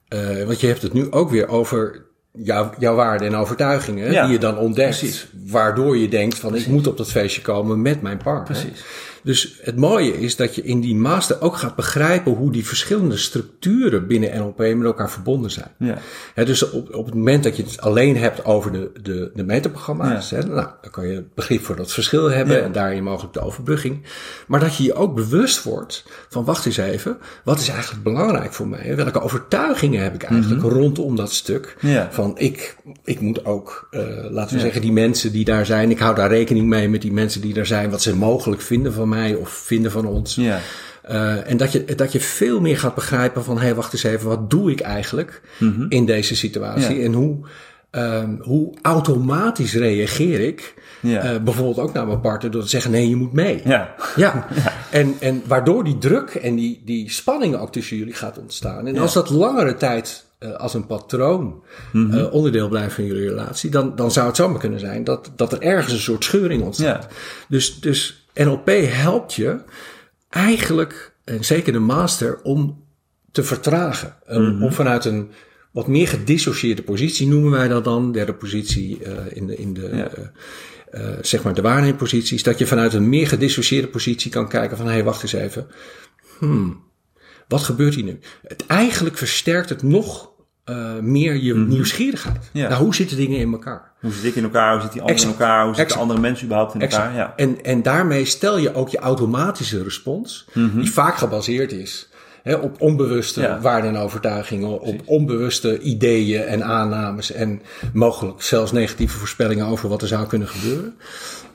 eh, 0.07 0.43
want 0.45 0.59
je 0.59 0.67
hebt 0.67 0.81
het 0.81 0.93
nu 0.93 1.11
ook 1.11 1.29
weer 1.29 1.47
over 1.47 2.07
jouw, 2.31 2.71
jouw 2.79 2.95
waarden 2.95 3.27
en 3.27 3.35
overtuigingen, 3.35 4.11
Ja, 4.11 4.23
die 4.23 4.31
je 4.31 4.39
dan 4.39 4.57
ontdekt, 4.57 4.97
precies. 4.99 5.27
waardoor 5.45 5.97
je 5.97 6.07
denkt 6.07 6.37
van 6.39 6.55
ik 6.55 6.67
moet 6.67 6.87
op 6.87 6.97
dat 6.97 7.11
feestje 7.11 7.41
komen 7.41 7.81
met 7.81 8.01
mijn 8.01 8.17
partner. 8.17 8.43
Precies. 8.61 8.83
Dus 9.29 9.59
het 9.61 9.75
mooie 9.75 10.19
is 10.19 10.35
dat 10.35 10.55
je 10.55 10.61
in 10.61 10.79
die 10.79 10.95
master 10.95 11.41
ook 11.41 11.57
gaat 11.57 11.75
begrijpen 11.75 12.31
hoe 12.31 12.51
die 12.51 12.65
verschillende 12.65 13.17
structuren 13.17 14.07
binnen 14.07 14.37
NLP 14.37 14.57
met 14.57 14.83
elkaar 14.83 15.11
verbonden 15.11 15.51
zijn. 15.51 15.71
Ja. 15.77 15.97
Dus 16.43 16.69
op, 16.69 16.95
op 16.95 17.05
het 17.05 17.13
moment 17.13 17.43
dat 17.43 17.57
je 17.57 17.63
het 17.63 17.81
alleen 17.81 18.17
hebt 18.17 18.45
over 18.45 18.71
de, 18.71 18.91
de, 19.01 19.31
de 19.33 19.43
metaprogramma's, 19.43 20.31
nou, 20.31 20.53
dan 20.53 20.91
kan 20.91 21.07
je 21.07 21.23
begrip 21.35 21.63
voor 21.63 21.75
dat 21.75 21.91
verschil 21.91 22.29
hebben 22.31 22.55
Ja. 22.55 22.61
en 22.63 22.71
daarin 22.71 23.03
mogelijk 23.03 23.33
de 23.33 23.41
overbrugging. 23.41 24.01
Maar 24.47 24.59
dat 24.59 24.75
je 24.75 24.83
je 24.83 24.93
ook 24.93 25.15
bewust 25.15 25.63
wordt 25.63 26.05
van, 26.29 26.45
wacht 26.45 26.65
eens 26.65 26.77
even, 26.77 27.17
wat 27.43 27.59
is 27.59 27.69
eigenlijk 27.69 28.03
belangrijk 28.03 28.53
voor 28.53 28.67
mij? 28.67 28.95
Welke 28.95 29.21
overtuigingen 29.21 30.03
heb 30.03 30.13
ik 30.13 30.23
eigenlijk 30.23 30.61
rondom 30.61 31.15
dat 31.15 31.31
stuk? 31.31 31.77
Mhm. 31.81 32.05
Van 32.09 32.37
ik, 32.37 32.75
ik 33.03 33.19
moet 33.19 33.45
ook, 33.45 33.87
eh, 33.91 34.01
laten 34.29 34.55
we 34.55 34.61
zeggen, 34.61 34.81
die 34.81 34.91
mensen 34.91 35.31
die 35.31 35.45
daar 35.45 35.65
zijn, 35.65 35.91
ik 35.91 35.99
hou 35.99 36.15
daar 36.15 36.29
rekening 36.29 36.67
mee 36.67 36.89
met 36.89 37.01
die 37.01 37.13
mensen 37.13 37.41
die 37.41 37.53
daar 37.53 37.65
zijn, 37.65 37.89
wat 37.89 38.01
ze 38.01 38.15
mogelijk 38.15 38.61
vinden 38.61 38.93
van 38.93 39.09
mij 39.09 39.17
of 39.27 39.49
vinden 39.49 39.91
van 39.91 40.05
ons. 40.05 40.35
Ja. 40.35 40.59
Uh, 41.09 41.49
en 41.49 41.57
dat 41.57 41.71
je, 41.71 41.95
dat 41.95 42.11
je 42.11 42.19
veel 42.19 42.61
meer 42.61 42.77
gaat 42.77 42.95
begrijpen 42.95 43.43
van, 43.43 43.57
hé, 43.57 43.63
hey, 43.63 43.75
wacht 43.75 43.93
eens 43.93 44.03
even, 44.03 44.27
wat 44.27 44.49
doe 44.49 44.71
ik 44.71 44.79
eigenlijk 44.79 45.41
in 45.89 46.05
deze 46.05 46.35
situatie? 46.35 46.97
Ja. 46.97 47.03
En 47.03 47.13
hoe, 47.13 47.37
um, 47.91 48.39
hoe 48.41 48.73
automatisch 48.81 49.73
reageer 49.73 50.39
ik? 50.39 50.73
Ja. 50.99 51.33
Uh, 51.33 51.39
bijvoorbeeld 51.39 51.79
ook 51.79 51.93
naar 51.93 52.07
mijn 52.07 52.21
partner 52.21 52.51
door 52.51 52.61
te 52.61 52.69
zeggen, 52.69 52.91
nee, 52.91 53.09
je 53.09 53.15
moet 53.15 53.33
mee. 53.33 53.61
Ja. 53.65 53.95
Ja. 54.15 54.47
En, 54.91 55.15
en 55.19 55.41
waardoor 55.45 55.83
die 55.83 55.97
druk 55.97 56.29
en 56.29 56.55
die, 56.55 56.81
die 56.85 57.11
spanning 57.11 57.55
ook 57.55 57.71
tussen 57.71 57.97
jullie 57.97 58.13
gaat 58.13 58.37
ontstaan. 58.37 58.87
En 58.87 58.97
als 58.97 59.13
dat 59.13 59.29
langere 59.29 59.75
tijd 59.75 60.25
uh, 60.39 60.55
als 60.55 60.73
een 60.73 60.85
patroon 60.85 61.63
mm 61.91 62.09
-hmm. 62.09 62.19
uh, 62.19 62.33
onderdeel 62.33 62.67
blijft 62.67 62.95
van 62.95 63.05
jullie 63.05 63.27
relatie, 63.27 63.69
dan, 63.69 63.95
dan 63.95 64.11
zou 64.11 64.27
het 64.27 64.35
zomaar 64.35 64.59
kunnen 64.59 64.79
zijn 64.79 65.03
dat, 65.03 65.31
dat 65.35 65.51
er 65.51 65.61
ergens 65.61 65.93
een 65.93 65.99
soort 65.99 66.23
scheuring 66.23 66.63
ontstaat. 66.63 67.07
Ja. 67.09 67.15
Dus, 67.47 67.79
dus 67.79 68.28
NLP 68.45 68.67
helpt 68.85 69.33
je 69.33 69.61
eigenlijk, 70.29 71.13
en 71.23 71.45
zeker 71.45 71.73
de 71.73 71.79
master, 71.79 72.41
om 72.41 72.83
te 73.31 73.43
vertragen. 73.43 74.15
Mm 74.27 74.35
-hmm. 74.35 74.63
Om 74.63 74.73
vanuit 74.73 75.05
een 75.05 75.31
wat 75.71 75.87
meer 75.87 76.07
gedissocieerde 76.07 76.81
positie, 76.81 77.27
noemen 77.27 77.51
wij 77.51 77.67
dat 77.67 77.83
dan, 77.83 78.11
derde 78.11 78.33
positie 78.33 78.99
uh, 79.01 79.11
in 79.29 79.47
de, 79.47 79.55
in 79.55 79.73
de 79.73 79.89
ja. 79.93 80.11
uh, 80.99 81.17
zeg 81.21 81.43
maar 81.43 81.53
de 81.53 81.61
waarneemposities, 81.61 82.43
dat 82.43 82.59
je 82.59 82.67
vanuit 82.67 82.93
een 82.93 83.09
meer 83.09 83.27
gedissocieerde 83.27 83.87
positie 83.87 84.31
kan 84.31 84.49
kijken 84.49 84.77
van, 84.77 84.85
hé, 84.85 84.91
hey, 84.91 85.03
wacht 85.03 85.21
eens 85.21 85.33
even. 85.33 85.67
Hmm, 86.37 86.83
wat 87.47 87.61
gebeurt 87.61 87.95
hier 87.95 88.03
nu? 88.03 88.19
Het, 88.47 88.65
eigenlijk 88.65 89.17
versterkt 89.17 89.69
het 89.69 89.83
nog 89.83 90.27
meer 91.01 91.35
je 91.35 91.53
mm 91.53 91.61
-hmm. 91.61 91.69
nieuwsgierigheid. 91.69 92.49
Ja. 92.53 92.69
Nou, 92.69 92.83
hoe 92.83 92.95
zitten 92.95 93.17
dingen 93.17 93.39
in 93.39 93.51
elkaar? 93.51 93.88
Hoe 93.99 94.11
zit 94.11 94.23
ik 94.23 94.35
in 94.35 94.43
elkaar? 94.43 94.73
Hoe 94.73 94.81
zit 94.81 94.91
die 94.91 95.01
ander 95.01 95.21
in 95.21 95.27
elkaar? 95.27 95.65
Hoe 95.65 95.75
zitten 95.75 95.99
andere 95.99 96.19
mensen 96.19 96.45
überhaupt 96.45 96.73
in 96.73 96.81
exact. 96.81 97.03
elkaar? 97.03 97.17
Ja. 97.17 97.33
En, 97.35 97.63
en 97.63 97.81
daarmee 97.81 98.25
stel 98.25 98.57
je 98.57 98.73
ook 98.73 98.89
je 98.89 98.99
automatische 98.99 99.83
respons, 99.83 100.45
mm 100.53 100.69
-hmm. 100.69 100.81
die 100.81 100.91
vaak 100.91 101.17
gebaseerd 101.17 101.71
is 101.71 102.09
He, 102.43 102.55
op 102.55 102.81
onbewuste 102.81 103.41
ja. 103.41 103.59
waarden 103.59 103.95
en 103.95 104.01
overtuigingen, 104.01 104.69
op 104.69 104.81
Precies. 104.81 105.01
onbewuste 105.05 105.79
ideeën 105.79 106.41
en 106.41 106.63
aannames 106.63 107.31
en 107.31 107.61
mogelijk 107.93 108.41
zelfs 108.41 108.71
negatieve 108.71 109.17
voorspellingen 109.17 109.65
over 109.65 109.89
wat 109.89 110.01
er 110.01 110.07
zou 110.07 110.27
kunnen 110.27 110.47
gebeuren. 110.47 110.95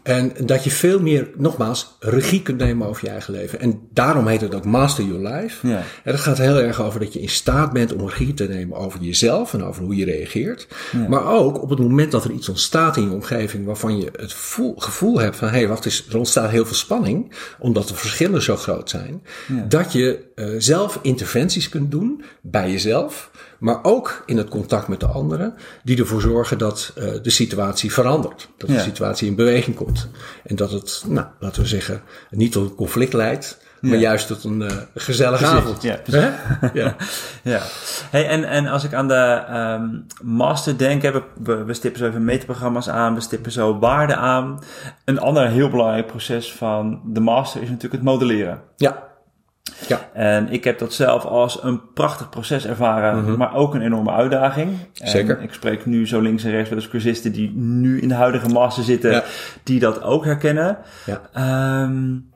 En 0.04 0.32
dat 0.46 0.64
je 0.64 0.70
veel 0.70 1.00
meer, 1.00 1.28
nogmaals, 1.36 1.96
regie 2.00 2.42
kunt 2.42 2.58
nemen 2.58 2.86
over 2.86 3.04
je 3.04 3.10
eigen 3.10 3.32
leven. 3.32 3.60
En 3.60 3.80
daarom 3.92 4.26
heet 4.26 4.40
het 4.40 4.54
ook 4.54 4.64
Master 4.64 5.04
Your 5.04 5.28
Life. 5.28 5.68
Ja. 5.68 5.76
En 5.76 6.12
dat 6.12 6.20
gaat 6.20 6.38
heel 6.38 6.56
erg 6.56 6.82
over 6.82 7.00
dat 7.00 7.12
je 7.12 7.20
in 7.20 7.28
staat 7.28 7.72
bent 7.72 7.92
om 7.92 8.08
regie 8.08 8.34
te 8.34 8.48
nemen 8.48 8.78
over 8.78 9.00
jezelf 9.00 9.54
en 9.54 9.64
over 9.64 9.82
hoe 9.82 9.96
je 9.96 10.04
reageert. 10.04 10.66
Ja. 10.92 11.08
Maar 11.08 11.26
ook 11.26 11.62
op 11.62 11.70
het 11.70 11.78
moment 11.78 12.12
dat 12.12 12.24
er 12.24 12.30
iets 12.30 12.48
ontstaat 12.48 12.96
in 12.96 13.02
je 13.02 13.10
omgeving 13.10 13.66
waarvan 13.66 13.96
je 13.98 14.08
het 14.16 14.32
gevoel, 14.32 14.74
gevoel 14.76 15.20
hebt 15.20 15.36
van, 15.36 15.48
hé, 15.48 15.58
hey, 15.58 15.68
wacht 15.68 15.84
eens, 15.84 16.06
er 16.08 16.18
ontstaat 16.18 16.50
heel 16.50 16.66
veel 16.66 16.74
spanning, 16.74 17.32
omdat 17.58 17.88
de 17.88 17.94
verschillen 17.94 18.42
zo 18.42 18.56
groot 18.56 18.90
zijn, 18.90 19.22
ja. 19.48 19.64
dat 19.68 19.92
je 19.92 20.24
uh, 20.34 20.46
zelf 20.58 20.98
interventies 21.02 21.68
kunt 21.68 21.90
doen 21.90 22.24
bij 22.42 22.70
jezelf, 22.70 23.30
maar 23.58 23.78
ook 23.82 24.22
in 24.26 24.36
het 24.36 24.48
contact 24.48 24.88
met 24.88 25.00
de 25.00 25.06
anderen, 25.06 25.54
die 25.82 25.98
ervoor 25.98 26.20
zorgen 26.20 26.58
dat 26.58 26.92
uh, 26.98 27.04
de 27.22 27.30
situatie 27.30 27.92
verandert. 27.92 28.48
Dat 28.56 28.68
de 28.68 28.80
situatie 28.80 29.28
in 29.28 29.34
beweging 29.34 29.76
komt. 29.76 30.08
En 30.44 30.56
dat 30.56 30.70
het, 30.70 31.04
nou, 31.06 31.26
laten 31.38 31.62
we 31.62 31.68
zeggen, 31.68 32.02
niet 32.30 32.52
tot 32.52 32.70
een 32.70 32.74
conflict 32.74 33.12
leidt, 33.12 33.58
maar 33.80 33.92
ja. 33.92 34.00
juist 34.00 34.26
tot 34.26 34.44
een 34.44 34.60
uh, 34.60 34.70
gezellige 34.94 35.44
precies, 35.44 35.60
avond. 35.60 35.82
Ja, 35.82 35.96
precies. 35.96 36.30
ja. 36.72 36.96
ja. 37.52 37.62
Hey, 38.10 38.28
en, 38.28 38.44
en 38.44 38.66
als 38.66 38.84
ik 38.84 38.94
aan 38.94 39.08
de 39.08 39.42
um, 39.50 40.06
master 40.22 40.78
denk, 40.78 41.02
we, 41.02 41.22
we, 41.42 41.64
we 41.64 41.74
stippen 41.74 42.00
zo 42.00 42.06
even 42.06 42.24
meetprogramma's 42.24 42.88
aan, 42.88 43.14
we 43.14 43.20
stippen 43.20 43.52
zo 43.52 43.78
waarden 43.78 44.18
aan. 44.18 44.62
Een 45.04 45.20
ander 45.20 45.48
heel 45.48 45.70
belangrijk 45.70 46.06
proces 46.06 46.52
van 46.52 47.00
de 47.04 47.20
master 47.20 47.62
is 47.62 47.68
natuurlijk 47.68 47.94
het 47.94 48.02
modelleren. 48.02 48.60
Ja. 48.76 49.12
Ja. 49.88 50.08
En 50.12 50.48
ik 50.48 50.64
heb 50.64 50.78
dat 50.78 50.92
zelf 50.92 51.24
als 51.24 51.62
een 51.62 51.92
prachtig 51.92 52.28
proces 52.28 52.66
ervaren, 52.66 53.18
mm 53.18 53.24
-hmm. 53.24 53.38
maar 53.38 53.54
ook 53.54 53.74
een 53.74 53.82
enorme 53.82 54.10
uitdaging. 54.10 54.70
Zeker. 54.92 55.38
En 55.38 55.44
ik 55.44 55.52
spreek 55.52 55.86
nu 55.86 56.06
zo 56.06 56.20
links 56.20 56.44
en 56.44 56.50
rechts 56.50 56.70
met 56.70 56.82
de 56.82 56.88
cursisten 56.88 57.32
die 57.32 57.50
nu 57.54 58.00
in 58.00 58.08
de 58.08 58.14
huidige 58.14 58.48
master 58.48 58.84
zitten, 58.84 59.10
ja. 59.10 59.24
die 59.62 59.80
dat 59.80 60.02
ook 60.02 60.24
herkennen. 60.24 60.78
Ja. 61.04 61.82
Um, 61.82 62.32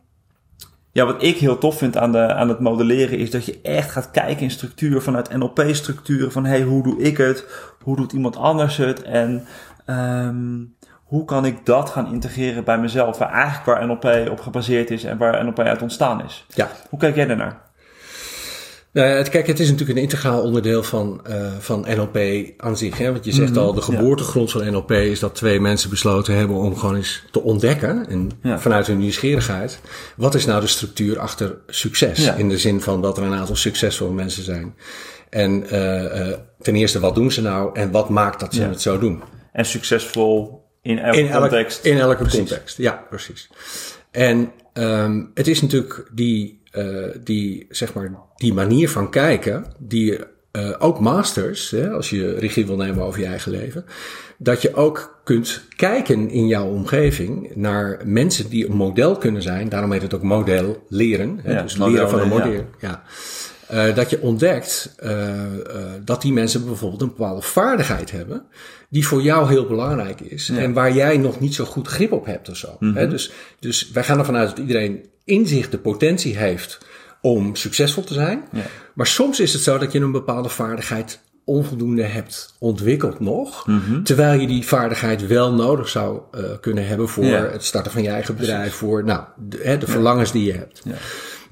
Ja, 0.93 1.05
wat 1.05 1.23
ik 1.23 1.37
heel 1.37 1.59
tof 1.59 1.79
vind 1.79 1.97
aan, 1.97 2.13
de, 2.13 2.35
aan 2.35 2.49
het 2.49 2.61
modelleren 2.61 3.19
is 3.19 3.31
dat 3.31 3.45
je 3.45 3.59
echt 3.63 3.91
gaat 3.91 4.11
kijken 4.11 4.43
in 4.43 4.51
structuur 4.51 5.03
vanuit 5.03 5.37
NLP-structuren. 5.37 6.33
Van 6.33 6.45
hey, 6.45 6.63
hoe 6.63 6.83
doe 6.83 7.03
ik 7.03 7.17
het? 7.17 7.45
Hoe 7.83 7.97
doet 7.97 8.13
iemand 8.13 8.37
anders 8.37 8.77
het? 8.77 9.03
En 9.03 9.47
um, 9.87 10.75
hoe 11.09 11.25
kan 11.25 11.45
ik 11.45 11.67
dat 11.67 11.91
gaan 11.91 12.13
integreren 12.13 12.65
bij 12.65 12.79
mezelf? 12.79 13.19
Waar 13.19 13.33
eigenlijk 13.33 13.65
waar 13.65 13.87
NLP 13.87 14.31
op 14.31 14.41
gebaseerd 14.41 14.91
is 14.91 15.05
en 15.05 15.19
waar 15.19 15.45
NLP 15.45 15.59
uit 15.59 15.83
ontstaan 15.83 16.25
is. 16.25 16.47
Ja. 16.55 16.71
Hoe 16.89 16.99
kijk 16.99 17.15
jij 17.15 17.27
daarnaar? 17.27 17.67
Nou, 18.93 19.29
kijk, 19.29 19.47
het 19.47 19.61
is 19.61 19.71
natuurlijk 19.71 19.97
een 19.97 20.05
integraal 20.05 20.43
onderdeel 20.43 20.83
van, 20.83 21.21
uh, 21.29 21.53
van 21.59 21.87
NLP 21.89 22.19
aan 22.57 22.77
zich. 22.77 22.99
Hè? 22.99 23.13
Want 23.13 23.25
je 23.25 23.33
zegt 23.33 23.51
mm 23.51 23.57
-hmm, 23.57 23.65
al, 23.65 23.75
de 23.75 23.83
geboortegrond 23.83 24.51
ja. 24.51 24.59
van 24.59 24.73
NLP 24.73 24.91
is 24.91 25.21
dat 25.21 25.35
twee 25.35 25.61
mensen 25.61 25.91
besloten 25.91 26.35
hebben 26.35 26.57
om 26.57 26.77
gewoon 26.77 26.97
eens 26.97 27.25
te 27.31 27.43
ontdekken, 27.43 28.09
en 28.09 28.31
ja. 28.43 28.59
vanuit 28.59 28.87
hun 28.87 28.99
nieuwsgierigheid, 28.99 29.81
wat 30.17 30.35
is 30.35 30.47
nou 30.47 30.61
de 30.61 30.67
structuur 30.67 31.19
achter 31.19 31.57
succes? 31.67 32.25
Ja. 32.25 32.35
In 32.35 32.49
de 32.49 32.59
zin 32.59 32.81
van 32.81 33.03
dat 33.03 33.17
er 33.17 33.23
een 33.23 33.35
aantal 33.35 33.57
succesvolle 33.57 34.13
mensen 34.13 34.43
zijn. 34.43 34.75
En 35.31 35.65
uh, 35.73 36.03
uh, 36.03 36.35
ten 36.61 36.77
eerste, 36.77 37.01
wat 37.01 37.15
doen 37.15 37.33
ze 37.33 37.43
nou 37.43 37.79
en 37.79 37.91
wat 37.91 38.09
maakt 38.09 38.41
dat 38.41 38.55
ze 38.55 38.63
het 38.63 38.81
zo 38.81 38.99
doen? 38.99 39.23
En 39.53 39.65
succesvol 39.65 40.67
in 40.89 40.99
elke 40.99 41.19
in 41.19 41.31
context. 41.31 41.85
in 41.85 41.99
elke 41.99 42.17
precies. 42.17 42.39
context, 42.39 42.77
ja, 42.77 43.05
precies. 43.09 43.49
En 44.11 44.53
um, 44.73 45.31
het 45.35 45.47
is 45.47 45.63
natuurlijk 45.63 46.09
die 46.13 46.59
uh, 46.73 47.07
die, 47.25 47.67
zeg 47.71 47.95
maar, 47.95 48.11
die 48.37 48.55
manier 48.55 48.91
van 48.91 49.11
kijken, 49.11 49.65
die 49.79 50.19
uh, 50.53 50.75
ook 50.79 51.01
masters, 51.01 51.71
hè, 51.71 51.91
als 51.91 52.11
je 52.11 52.35
regie 52.39 52.67
wil 52.67 52.77
nemen 52.77 53.05
over 53.05 53.21
je 53.21 53.27
eigen 53.27 53.51
leven, 53.51 53.85
dat 54.39 54.63
je 54.63 54.75
ook 54.75 55.21
kunt 55.25 55.63
kijken 55.77 56.31
in 56.31 56.47
jouw 56.47 56.69
omgeving 56.69 57.51
naar 57.55 58.01
mensen 58.05 58.49
die 58.49 58.69
een 58.69 58.77
model 58.77 59.17
kunnen 59.17 59.43
zijn. 59.43 59.69
Daarom 59.69 59.93
heet 59.93 60.03
het 60.03 60.15
ook 60.15 60.23
model 60.23 60.85
leren. 60.89 61.41
Hè, 61.43 61.53
ja, 61.53 61.63
dus 61.63 61.77
leren 61.77 62.11
van 62.11 62.21
een 62.21 62.29
model. 62.29 62.53
Ja. 62.53 62.65
ja. 62.81 63.03
Uh, 63.73 63.95
dat 63.95 64.11
je 64.11 64.21
ontdekt 64.21 64.95
uh, 65.05 65.11
uh, 65.11 65.27
dat 66.05 66.23
die 66.23 66.33
mensen 66.33 66.65
bijvoorbeeld 66.65 67.03
een 67.03 67.09
bepaalde 67.09 67.43
vaardigheid 67.43 68.11
hebben, 68.11 68.43
die 68.89 69.07
voor 69.07 69.23
jou 69.23 69.49
heel 69.49 69.67
belangrijk 69.67 70.21
is 70.21 70.47
ja. 70.47 70.57
en 70.57 70.73
waar 70.73 70.93
jij 70.93 71.17
nog 71.17 71.41
niet 71.41 71.55
zo 71.55 71.65
goed 71.65 71.89
grip 71.89 72.13
op 72.13 72.27
hebt 72.27 72.49
of 72.49 72.57
zo. 72.57 72.77
Mm 72.79 72.97
-hmm. 72.97 73.09
dus, 73.09 73.31
dus 73.59 73.91
wij 73.91 74.05
gaan 74.05 74.19
ervan 74.19 74.37
uit 74.37 74.49
dat 74.49 74.59
iedereen 74.59 75.07
in 75.25 75.47
zich 75.47 75.71
de 75.71 75.79
potentie 75.79 76.37
heeft 76.37 76.79
om 77.21 77.55
succesvol 77.55 78.05
te 78.05 78.15
zijn. 78.15 78.45
Ja. 78.53 78.63
Maar 78.95 79.07
soms 79.07 79.41
is 79.41 79.53
het 79.53 79.63
zo 79.63 79.79
dat 79.79 79.93
je 79.93 80.01
een 80.01 80.13
bepaalde 80.13 80.49
vaardigheid 80.49 81.21
onvoldoende 81.49 82.03
hebt 82.03 82.55
ontwikkeld 82.59 83.21
nog. 83.21 83.67
Mhm. 83.67 83.77
Mm 83.77 83.83
-hmm. 83.85 84.05
Terwijl 84.05 84.41
je 84.41 84.47
die 84.47 84.67
vaardigheid 84.67 85.27
wel 85.27 85.53
nodig 85.53 85.89
zou 85.89 86.21
uh, 86.35 86.41
kunnen 86.61 86.87
hebben 86.87 87.09
voor 87.09 87.25
ja. 87.25 87.51
het 87.51 87.65
starten 87.65 87.93
van 87.93 88.03
je 88.03 88.09
eigen 88.09 88.37
bedrijf, 88.37 88.61
Precies. 88.61 88.79
voor 88.79 89.05
nou, 89.05 89.25
de, 89.37 89.61
hè, 89.63 89.79
de 89.79 89.87
verlangens 89.87 90.33
die 90.33 90.45
je 90.45 90.53
hebt. 90.53 90.83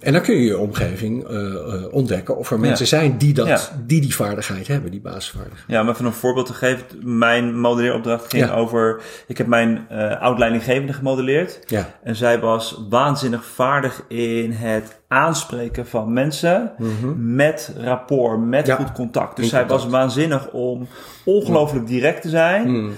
En 0.00 0.12
dan 0.12 0.22
kun 0.22 0.34
je 0.34 0.44
je 0.44 0.58
omgeving 0.58 1.30
uh, 1.30 1.40
uh, 1.40 1.92
ontdekken 1.92 2.36
of 2.36 2.50
er 2.50 2.60
mensen 2.60 2.84
ja. 2.84 2.90
zijn 2.90 3.18
die, 3.18 3.34
dat, 3.34 3.46
ja. 3.46 3.58
die 3.86 4.00
die 4.00 4.14
vaardigheid 4.14 4.68
hebben, 4.68 4.90
die 4.90 5.00
basisvaardigheid. 5.00 5.64
Ja, 5.66 5.80
om 5.80 5.88
even 5.88 6.04
een 6.04 6.12
voorbeeld 6.12 6.46
te 6.46 6.54
geven. 6.54 6.84
Mijn 7.18 7.60
modelleeropdracht 7.60 8.30
ging 8.30 8.44
ja. 8.44 8.54
over... 8.54 9.00
Ik 9.26 9.38
heb 9.38 9.46
mijn 9.46 9.86
uh, 9.92 10.20
oud-leidinggevende 10.20 10.92
gemodelleerd. 10.92 11.60
Ja. 11.66 11.90
En 12.02 12.16
zij 12.16 12.40
was 12.40 12.84
waanzinnig 12.88 13.44
vaardig 13.44 14.02
in 14.08 14.52
het 14.52 15.00
aanspreken 15.08 15.86
van 15.86 16.12
mensen 16.12 16.72
Mhm. 16.78 16.88
mm 16.88 16.96
-hmm. 17.00 17.34
met 17.34 17.72
rapport, 17.78 18.40
met 18.40 18.70
goed 18.70 18.92
contact. 18.92 19.36
Dus 19.36 19.44
in 19.44 19.50
zij 19.50 19.60
contact. 19.60 19.82
was 19.82 19.92
waanzinnig 19.92 20.50
om 20.50 20.88
ongelooflijk 21.24 21.86
direct 21.86 22.22
te 22.22 22.28
zijn. 22.28 22.70
Mm. 22.70 22.92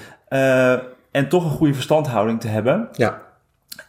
en 1.11 1.29
toch 1.29 1.45
een 1.45 1.51
goede 1.51 1.75
verstandhouding 1.75 2.41
te 2.41 2.49
hebben. 2.49 2.89
Ja. 2.93 3.23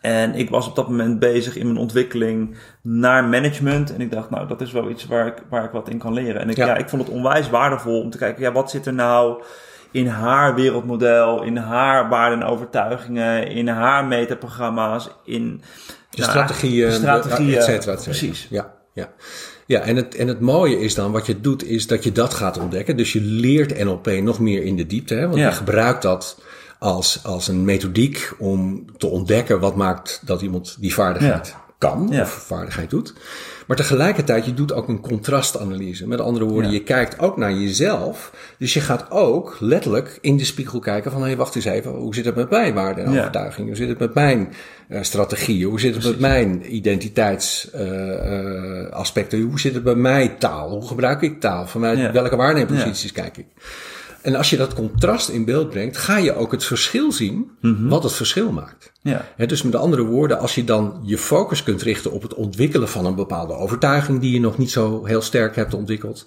En 0.02 0.36
ik 0.36 0.50
was 0.50 0.68
op 0.68 0.76
dat 0.76 0.90
moment 0.90 1.20
bezig 1.20 1.56
in 1.56 1.66
mijn 1.66 1.78
ontwikkeling 1.78 2.56
naar 2.82 3.24
management. 3.24 3.94
En 3.94 4.02
ik 4.02 4.12
dacht, 4.12 4.30
nou, 4.30 4.48
dat 4.48 4.62
is 4.62 4.72
wel 4.72 4.90
iets 4.90 5.06
waar 5.06 5.28
ik, 5.28 5.44
waar 5.50 5.64
ik 5.64 5.72
wat 5.72 5.90
in 5.90 5.98
kan 5.98 6.14
leren. 6.14 6.42
En 6.42 6.50
ik, 6.50 6.56
ja. 6.56 6.66
ja. 6.66 6.78
ik 6.78 6.90
vond 6.90 7.02
het 7.02 7.12
onwijs 7.12 7.50
waardevol 7.50 8.02
om 8.02 8.10
te 8.10 8.18
kijken, 8.18 8.42
ja, 8.42 8.52
wat 8.52 8.70
zit 8.70 8.86
er 8.86 8.94
nou 8.94 9.44
in 9.92 10.08
haar 10.08 10.56
wereldmodel, 10.56 11.44
in 11.44 11.58
haar 11.58 12.10
waarden 12.10 12.42
en 12.42 12.48
overtuigingen, 12.48 13.48
in 13.48 13.68
haar 13.68 14.06
metaprogramma's, 14.06 15.10
in 15.26 15.62
de 16.10 16.18
nou, 16.18 16.30
strategieën, 16.30 16.90
de 16.90 16.96
strategieën 16.96 17.58
et 17.58 17.64
cetera, 17.64 17.94
et 17.94 18.02
cetera. 18.02 18.20
Precies. 18.20 18.48
Ja, 18.50 18.74
ja. 18.94 19.10
Ja, 19.66 19.80
en 19.80 19.96
het, 19.96 20.16
en 20.16 20.28
het 20.28 20.40
mooie 20.40 20.80
is 20.80 20.96
dan, 20.96 21.12
wat 21.12 21.26
je 21.26 21.42
doet, 21.42 21.64
is 21.64 21.88
dat 21.88 22.04
je 22.04 22.12
dat 22.12 22.34
gaat 22.34 22.60
ontdekken. 22.60 22.98
Dus 22.98 23.14
je 23.14 23.22
leert 23.22 23.84
NLP 23.84 24.08
nog 24.08 24.40
meer 24.40 24.64
in 24.64 24.76
de 24.76 24.86
diepte, 24.86 25.14
hè? 25.14 25.28
want 25.28 25.38
ja. 25.38 25.48
je 25.48 25.56
gebruikt 25.56 26.02
dat 26.02 26.42
als, 26.80 27.20
als 27.24 27.48
een 27.48 27.66
methodiek 27.66 28.32
om 28.38 28.86
te 28.98 29.08
ontdekken 29.08 29.60
wat 29.60 29.76
maakt 29.76 30.22
dat 30.26 30.42
iemand 30.42 30.78
die 30.80 30.94
vaardigheid 30.94 31.48
ja. 31.48 31.62
kan 31.78 32.08
ja. 32.12 32.22
of 32.22 32.30
vaardigheid 32.30 32.90
doet. 32.90 33.14
Maar 33.68 33.78
tegelijkertijd, 33.78 34.46
je 34.46 34.54
doet 34.54 34.74
ook 34.74 34.88
een 34.88 35.02
contrastanalyse. 35.02 36.08
Met 36.08 36.20
andere 36.20 36.46
woorden, 36.46 36.72
Ja. 36.72 36.78
je 36.78 36.84
kijkt 36.84 37.20
ook 37.20 37.38
naar 37.38 37.54
jezelf. 37.54 38.32
Dus 38.58 38.74
je 38.74 38.80
gaat 38.80 39.12
ook 39.12 39.58
letterlijk 39.60 40.18
in 40.22 40.38
de 40.38 40.46
spiegel 40.46 40.80
kijken 40.80 41.12
van, 41.12 41.22
hé, 41.22 41.28
hey, 41.28 41.38
wacht 41.38 41.56
eens 41.56 41.66
even, 41.66 41.92
hoe 41.92 42.16
zit 42.16 42.26
het 42.26 42.36
met 42.36 42.50
mijn 42.50 42.74
waarden 42.74 43.06
en 43.06 43.18
overtuigingen? 43.18 43.68
Hoe 43.68 43.78
zit 43.78 43.90
het 43.90 44.00
met 44.00 44.14
mijn 44.14 44.54
uh, 44.90 45.02
strategieën? 45.02 45.70
Hoe 45.70 45.80
zit 45.80 45.96
het 45.96 46.04
met 46.04 46.20
mijn 46.20 46.76
identiteitsaspecten? 46.76 49.42
hoe 49.42 49.60
zit 49.60 49.74
het 49.74 49.84
bij 49.84 49.96
mij 49.96 50.28
taal? 50.28 50.70
Hoe 50.70 50.88
gebruik 50.88 51.22
ik 51.22 51.40
taal? 51.40 51.68
Vanuit 51.68 52.12
welke 52.12 52.36
waarneemposities 52.36 53.12
kijk 53.12 53.38
ik? 53.38 53.46
En 54.22 54.36
als 54.36 54.50
je 54.50 54.58
dat 54.58 54.74
contrast 54.74 55.30
in 55.30 55.46
beeld 55.46 55.70
brengt, 55.70 55.98
ga 55.98 56.18
je 56.18 56.36
ook 56.36 56.52
het 56.52 56.64
verschil 56.64 57.12
zien 57.12 57.52
wat 57.62 58.04
het 58.04 58.14
verschil 58.14 58.52
maakt. 58.52 58.92
Ja. 59.02 59.26
Hè, 59.36 59.46
dus 59.46 59.62
met 59.62 59.76
andere 59.76 60.04
woorden, 60.04 60.40
als 60.40 60.56
je 60.56 60.64
dan 60.64 61.02
je 61.04 61.18
focus 61.18 61.64
kunt 61.64 61.82
richten 61.82 62.12
op 62.12 62.22
het 62.22 62.34
ontwikkelen 62.34 62.90
van 62.90 63.06
een 63.06 63.16
bepaalde 63.16 63.54
overtuiging 63.54 64.20
die 64.22 64.34
je 64.34 64.40
nog 64.40 64.58
niet 64.58 64.72
zo 64.72 65.06
heel 65.06 65.22
sterk 65.22 65.56
hebt 65.56 65.74
ontwikkeld, 65.74 66.26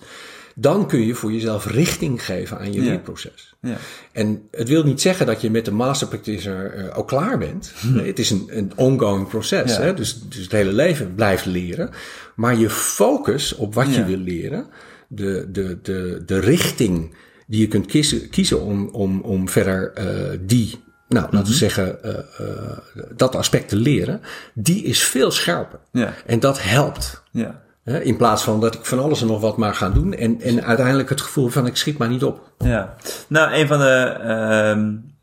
dan 0.55 0.87
kun 0.89 1.07
je 1.07 1.15
voor 1.15 1.33
jezelf 1.33 1.67
richting 1.67 2.25
geven 2.25 2.59
aan 2.59 2.73
je 2.73 2.83
Ja. 2.83 2.89
leerproces. 2.89 3.55
Ja. 3.61 3.77
En 4.13 4.43
het 4.51 4.69
wil 4.69 4.85
niet 4.85 5.01
zeggen 5.01 5.27
dat 5.27 5.41
je 5.41 5.51
met 5.51 5.65
de 5.65 5.73
master 5.73 6.09
practitioner 6.09 6.79
uh, 6.79 6.99
ook 6.99 7.09
klaar 7.09 7.39
bent. 7.39 7.73
Nee, 7.95 8.07
het 8.07 8.19
is 8.19 8.31
een, 8.31 8.49
een 8.49 8.73
ongoing 8.77 9.29
proces. 9.29 9.77
Ja. 9.77 9.83
Hè? 9.83 9.95
Dus, 9.95 10.21
dus 10.29 10.43
het 10.43 10.53
hele 10.53 10.73
leven 10.73 11.15
blijft 11.15 11.45
leren. 11.45 11.91
Maar 12.35 12.57
je 12.59 12.71
focus 12.71 13.55
op 13.55 13.75
wat 13.75 13.95
je 13.95 14.05
wil 14.05 14.19
leren, 14.19 14.67
de, 15.09 15.49
de, 15.53 15.79
de, 15.83 16.23
de 16.27 16.39
richting 16.39 17.15
die 17.53 17.61
je 17.61 17.69
kunt 17.69 17.87
kiezen, 17.87 18.29
kiezen 18.31 18.63
om, 18.63 18.89
om, 18.89 19.21
om 19.21 19.49
verder 19.49 19.93
uh, 19.99 20.39
die, 20.41 20.85
nou 21.09 21.27
laten 21.31 21.49
we 21.49 21.55
zeggen, 21.55 21.99
uh, 22.05 22.11
uh, 22.41 23.03
dat 23.17 23.37
aspect 23.37 23.69
te 23.69 23.77
leren, 23.77 24.21
die 24.55 24.85
is 24.85 25.03
veel 25.03 25.31
scherper. 25.31 25.79
Ja. 25.91 26.13
En 26.27 26.41
dat 26.41 26.63
helpt. 26.63 27.23
Ja. 27.31 27.61
Hè? 27.85 28.03
In 28.03 28.17
plaats 28.17 28.43
van 28.43 28.61
dat 28.61 28.75
ik 28.75 28.85
van 28.85 28.99
alles 28.99 29.21
en 29.21 29.27
nog 29.27 29.41
wat 29.41 29.57
maar 29.57 29.75
ga 29.75 29.91
doen 29.91 30.15
en, 30.15 30.41
en 30.41 30.65
uiteindelijk 30.65 31.09
het 31.09 31.21
gevoel 31.21 31.49
van 31.49 31.67
ik 31.67 31.77
schiet 31.77 31.99
maar 31.99 32.09
niet 32.09 32.25
op. 32.25 32.53
Ja, 32.59 32.97
nou, 33.29 33.55
een 33.55 33.67
van 33.67 33.79
de 33.79 34.17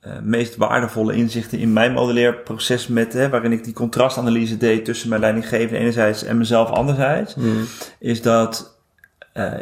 uh, 0.05 0.11
meest 0.23 0.55
waardevolle 0.55 1.13
inzichten 1.13 1.59
in 1.59 1.73
mijn 1.73 1.93
modelleerproces 1.93 2.87
met, 2.87 3.13
hè, 3.13 3.29
waarin 3.29 3.51
ik 3.51 3.63
die 3.63 3.73
contrastanalyse 3.73 4.57
deed 4.57 4.85
tussen 4.85 5.09
mijn 5.09 5.21
leidinggevende 5.21 5.79
enerzijds 5.79 6.23
en 6.23 6.37
mezelf 6.37 6.69
anderzijds, 6.69 7.35
mm. 7.35 7.65
is 7.99 8.21
dat 8.21 8.77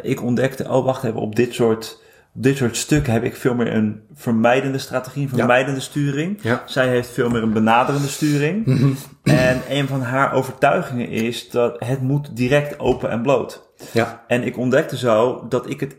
ik 0.02 0.22
ontdekte, 0.22 0.68
oh 0.68 0.84
wacht 0.84 1.04
even, 1.04 1.20
op 1.20 1.36
dit 1.36 1.54
soort, 1.54 2.06
dit 2.40 2.56
soort 2.56 2.76
stukken 2.76 3.12
heb 3.12 3.24
ik 3.24 3.36
veel 3.36 3.54
meer 3.54 3.74
een 3.74 4.02
vermijdende 4.14 4.78
strategie, 4.78 5.22
een 5.22 5.28
vermijdende 5.28 5.80
ja. 5.80 5.86
sturing. 5.86 6.38
Ja. 6.42 6.62
Zij 6.66 6.88
heeft 6.88 7.10
veel 7.10 7.30
meer 7.30 7.42
een 7.42 7.52
benaderende 7.52 8.08
sturing. 8.08 8.66
Mm 8.66 8.76
-hmm. 8.76 8.96
En 9.22 9.62
een 9.68 9.86
van 9.86 10.02
haar 10.02 10.32
overtuigingen 10.32 11.08
is 11.08 11.50
dat 11.50 11.76
het 11.84 12.02
moet 12.02 12.36
direct 12.36 12.78
open 12.78 13.10
en 13.10 13.22
bloot. 13.22 13.70
Ja. 13.92 14.24
En 14.26 14.42
ik 14.42 14.56
ontdekte 14.56 14.96
zo 14.96 15.46
dat 15.48 15.70
ik 15.70 15.80
het 15.80 15.96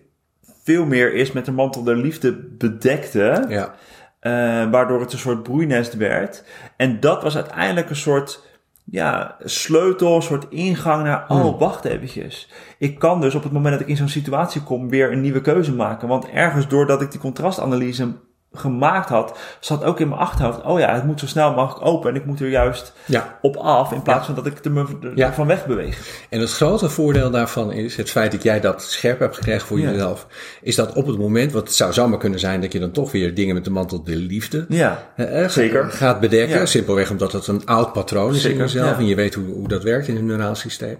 veel 0.63 0.85
meer 0.85 1.13
is 1.13 1.31
met 1.31 1.45
de 1.45 1.51
mantel 1.51 1.83
der 1.83 1.97
liefde 1.97 2.35
bedekte. 2.57 3.45
Ja. 3.49 3.75
Uh, 4.21 4.71
waardoor 4.71 4.99
het 4.99 5.13
een 5.13 5.19
soort 5.19 5.43
broeinest 5.43 5.93
werd. 5.93 6.43
En 6.77 6.99
dat 6.99 7.23
was 7.23 7.35
uiteindelijk 7.35 7.89
een 7.89 7.95
soort 7.95 8.48
ja, 8.91 9.35
sleutel, 9.43 10.15
een 10.15 10.21
soort 10.21 10.45
ingang 10.49 11.03
naar, 11.03 11.25
oh, 11.27 11.41
hmm. 11.41 11.57
wacht 11.57 11.85
eventjes. 11.85 12.49
Ik 12.77 12.99
kan 12.99 13.21
dus 13.21 13.35
op 13.35 13.43
het 13.43 13.51
moment 13.51 13.73
dat 13.73 13.81
ik 13.81 13.87
in 13.87 13.97
zo'n 13.97 14.07
situatie 14.07 14.63
kom 14.63 14.89
weer 14.89 15.11
een 15.11 15.21
nieuwe 15.21 15.41
keuze 15.41 15.75
maken. 15.75 16.07
Want 16.07 16.29
ergens 16.29 16.67
doordat 16.67 17.01
ik 17.01 17.11
die 17.11 17.19
contrastanalyse 17.19 18.13
gemaakt 18.53 19.09
had, 19.09 19.37
zat 19.59 19.83
ook 19.83 19.99
in 19.99 20.07
mijn 20.07 20.19
achterhoofd, 20.19 20.61
oh 20.61 20.79
ja, 20.79 20.93
het 20.93 21.03
moet 21.03 21.19
zo 21.19 21.25
snel 21.25 21.53
mogelijk 21.53 21.85
open 21.85 22.09
en 22.09 22.15
ik 22.15 22.25
moet 22.25 22.39
er 22.39 22.49
juist 22.49 22.93
ja. 23.05 23.37
op 23.41 23.55
af 23.55 23.91
in 23.91 24.01
plaats 24.01 24.27
ja. 24.27 24.33
van 24.33 24.43
dat 24.43 24.53
ik 24.53 24.65
er 24.65 24.71
me 24.71 24.85
ja. 25.15 25.33
van 25.33 25.47
weg 25.47 25.65
beweeg. 25.65 26.25
En 26.29 26.39
het 26.39 26.51
grote 26.51 26.89
voordeel 26.89 27.31
daarvan 27.31 27.71
is, 27.71 27.95
het 27.95 28.09
feit 28.09 28.31
dat 28.31 28.43
jij 28.43 28.59
dat 28.59 28.83
scherp 28.83 29.19
hebt 29.19 29.35
gekregen 29.35 29.67
voor 29.67 29.79
jezelf, 29.79 30.27
is 30.61 30.75
dat 30.75 30.93
op 30.93 31.07
het 31.07 31.17
moment, 31.17 31.51
wat 31.51 31.63
het 31.63 31.75
zou 31.75 31.93
zomaar 31.93 32.19
kunnen 32.19 32.39
zijn 32.39 32.61
dat 32.61 32.71
je 32.71 32.79
dan 32.79 32.91
toch 32.91 33.11
weer 33.11 33.35
dingen 33.35 33.55
met 33.55 33.63
de 33.63 33.71
mantel 33.71 34.03
de 34.03 34.15
liefde 34.15 34.65
ja, 34.69 35.11
eh, 35.15 35.47
zeker. 35.47 35.91
gaat 35.91 36.19
bedekken, 36.19 36.67
simpelweg 36.67 37.09
omdat 37.11 37.31
het 37.31 37.47
een 37.47 37.65
oud 37.65 37.93
patroon 37.93 38.33
is 38.33 38.41
zeker. 38.41 38.57
in 38.57 38.63
jezelf 38.63 38.97
en 38.97 39.05
je 39.05 39.15
weet 39.15 39.33
hoe, 39.33 39.45
hoe 39.45 39.67
dat 39.67 39.83
werkt 39.83 40.07
in 40.07 40.15
een 40.15 40.25
neuraal 40.25 40.55
systeem. 40.55 40.97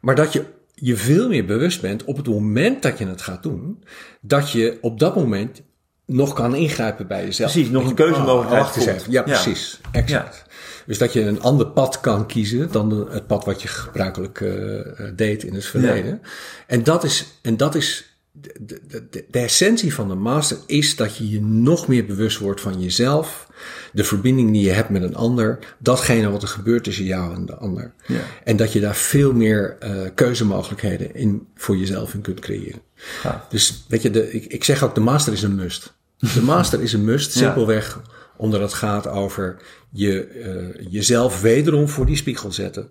Maar 0.00 0.14
dat 0.14 0.32
je 0.32 0.44
je 0.74 0.96
veel 0.96 1.28
meer 1.28 1.44
bewust 1.44 1.80
bent 1.80 2.04
op 2.04 2.16
het 2.16 2.26
moment 2.26 2.82
dat 2.82 2.98
je 2.98 3.06
het 3.06 3.22
gaat 3.22 3.42
doen, 3.42 3.82
dat 4.20 4.50
je 4.50 4.78
op 4.80 4.98
dat 4.98 5.14
moment 5.14 5.62
nog 6.08 6.32
kan 6.34 6.54
ingrijpen 6.54 7.06
bij 7.06 7.24
jezelf. 7.24 7.52
Precies, 7.52 7.70
nog 7.70 7.86
een 7.88 7.94
keuzemogelijkheid 7.94 8.62
wacht 8.62 8.76
eens 8.76 8.84
voelt. 8.84 8.96
even. 8.96 9.12
Ja, 9.12 9.22
Ja. 9.26 9.32
precies. 9.42 9.80
Exact. 9.92 10.44
Dus 10.86 10.98
dat 10.98 11.12
je 11.12 11.20
een 11.20 11.40
ander 11.40 11.66
pad 11.66 12.00
kan 12.00 12.26
kiezen 12.26 12.68
dan 12.72 13.08
het 13.10 13.26
pad 13.26 13.44
wat 13.44 13.62
je 13.62 13.68
gebruikelijk 13.68 14.40
eh, 14.40 14.78
eh, 14.80 14.86
deed 15.16 15.44
in 15.44 15.54
het 15.54 15.64
verleden. 15.64 16.22
En 16.66 16.82
dat 16.82 17.04
is, 17.04 17.26
en 17.42 17.56
dat 17.56 17.74
is 17.74 18.16
de, 18.32 18.54
de, 18.60 18.80
de, 19.10 19.24
de 19.30 19.38
essentie 19.38 19.94
van 19.94 20.08
de 20.08 20.14
master 20.14 20.56
is 20.66 20.96
dat 20.96 21.16
je 21.16 21.30
je 21.30 21.40
nog 21.42 21.88
meer 21.88 22.06
bewust 22.06 22.38
wordt 22.38 22.60
van 22.60 22.80
jezelf, 22.80 23.46
de 23.92 24.04
verbinding 24.04 24.52
die 24.52 24.64
je 24.64 24.70
hebt 24.70 24.88
met 24.88 25.02
een 25.02 25.16
ander, 25.16 25.58
datgene 25.78 26.30
wat 26.30 26.42
er 26.42 26.48
gebeurt 26.48 26.84
tussen 26.84 27.04
jou 27.04 27.34
en 27.34 27.46
de 27.46 27.56
ander. 27.56 27.92
Ja. 28.06 28.20
En 28.44 28.56
dat 28.56 28.72
je 28.72 28.80
daar 28.80 28.96
veel 28.96 29.32
meer 29.32 29.76
eh, 29.78 29.90
keuzemogelijkheden 30.14 31.14
in 31.14 31.46
voor 31.54 31.76
jezelf 31.76 32.14
in 32.14 32.20
kunt 32.20 32.40
creëren. 32.40 32.80
Gaaf. 32.94 33.46
Dus 33.48 33.84
weet 33.88 34.02
je, 34.02 34.10
de, 34.10 34.32
ik, 34.32 34.44
ik 34.44 34.64
zeg 34.64 34.82
ook, 34.84 34.94
de 34.94 35.00
master 35.00 35.32
is 35.32 35.42
een 35.42 35.54
must. 35.54 35.96
De 36.18 36.42
master 36.42 36.82
is 36.82 36.92
een 36.92 37.04
must, 37.04 37.32
simpelweg 37.32 38.00
omdat 38.36 38.60
het 38.60 38.72
gaat 38.72 39.08
over 39.08 39.56
je, 39.90 40.24
eh, 40.26 40.86
jezelf 40.90 41.40
wederom 41.40 41.88
voor 41.88 42.06
die 42.06 42.16
spiegel 42.16 42.52
zetten. 42.52 42.88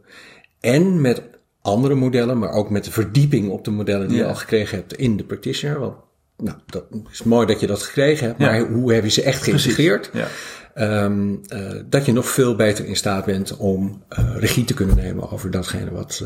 En 0.60 1.02
met 1.02 1.22
andere 1.62 1.96
modellen, 1.96 2.38
maar 2.38 2.52
ook 2.52 2.70
met 2.70 2.84
de 2.84 2.92
verdieping 2.92 3.50
op 3.50 3.64
de 3.66 3.72
modellen 3.72 4.08
die 4.08 4.18
Ja. 4.18 4.24
je 4.24 4.30
al 4.30 4.36
gekregen 4.36 4.78
hebt 4.78 4.94
in 4.94 5.18
de 5.18 5.24
practitioner. 5.24 5.80
Want 5.80 5.96
nou, 6.38 6.58
dat 6.66 6.84
is 7.12 7.24
mooi 7.24 7.46
dat 7.48 7.60
je 7.60 7.68
dat 7.68 7.84
gekregen 7.84 8.28
hebt, 8.28 8.40
maar 8.40 8.60
Ja. 8.60 8.68
hoe 8.68 8.94
heb 8.94 9.04
je 9.04 9.10
ze 9.10 9.22
echt 9.22 9.44
geïntegreerd? 9.44 10.10
Ja. 10.14 10.28
Ehm, 10.74 11.36
eh, 11.48 11.72
dat 11.86 12.06
je 12.06 12.14
nog 12.14 12.30
veel 12.30 12.56
beter 12.56 12.86
in 12.86 12.96
staat 12.96 13.26
bent 13.26 13.58
om 13.58 14.04
eh, 14.10 14.36
regie 14.38 14.66
te 14.66 14.74
kunnen 14.74 14.96
nemen 14.96 15.32
over 15.32 15.52
datgene 15.52 15.92
wat, 15.92 16.24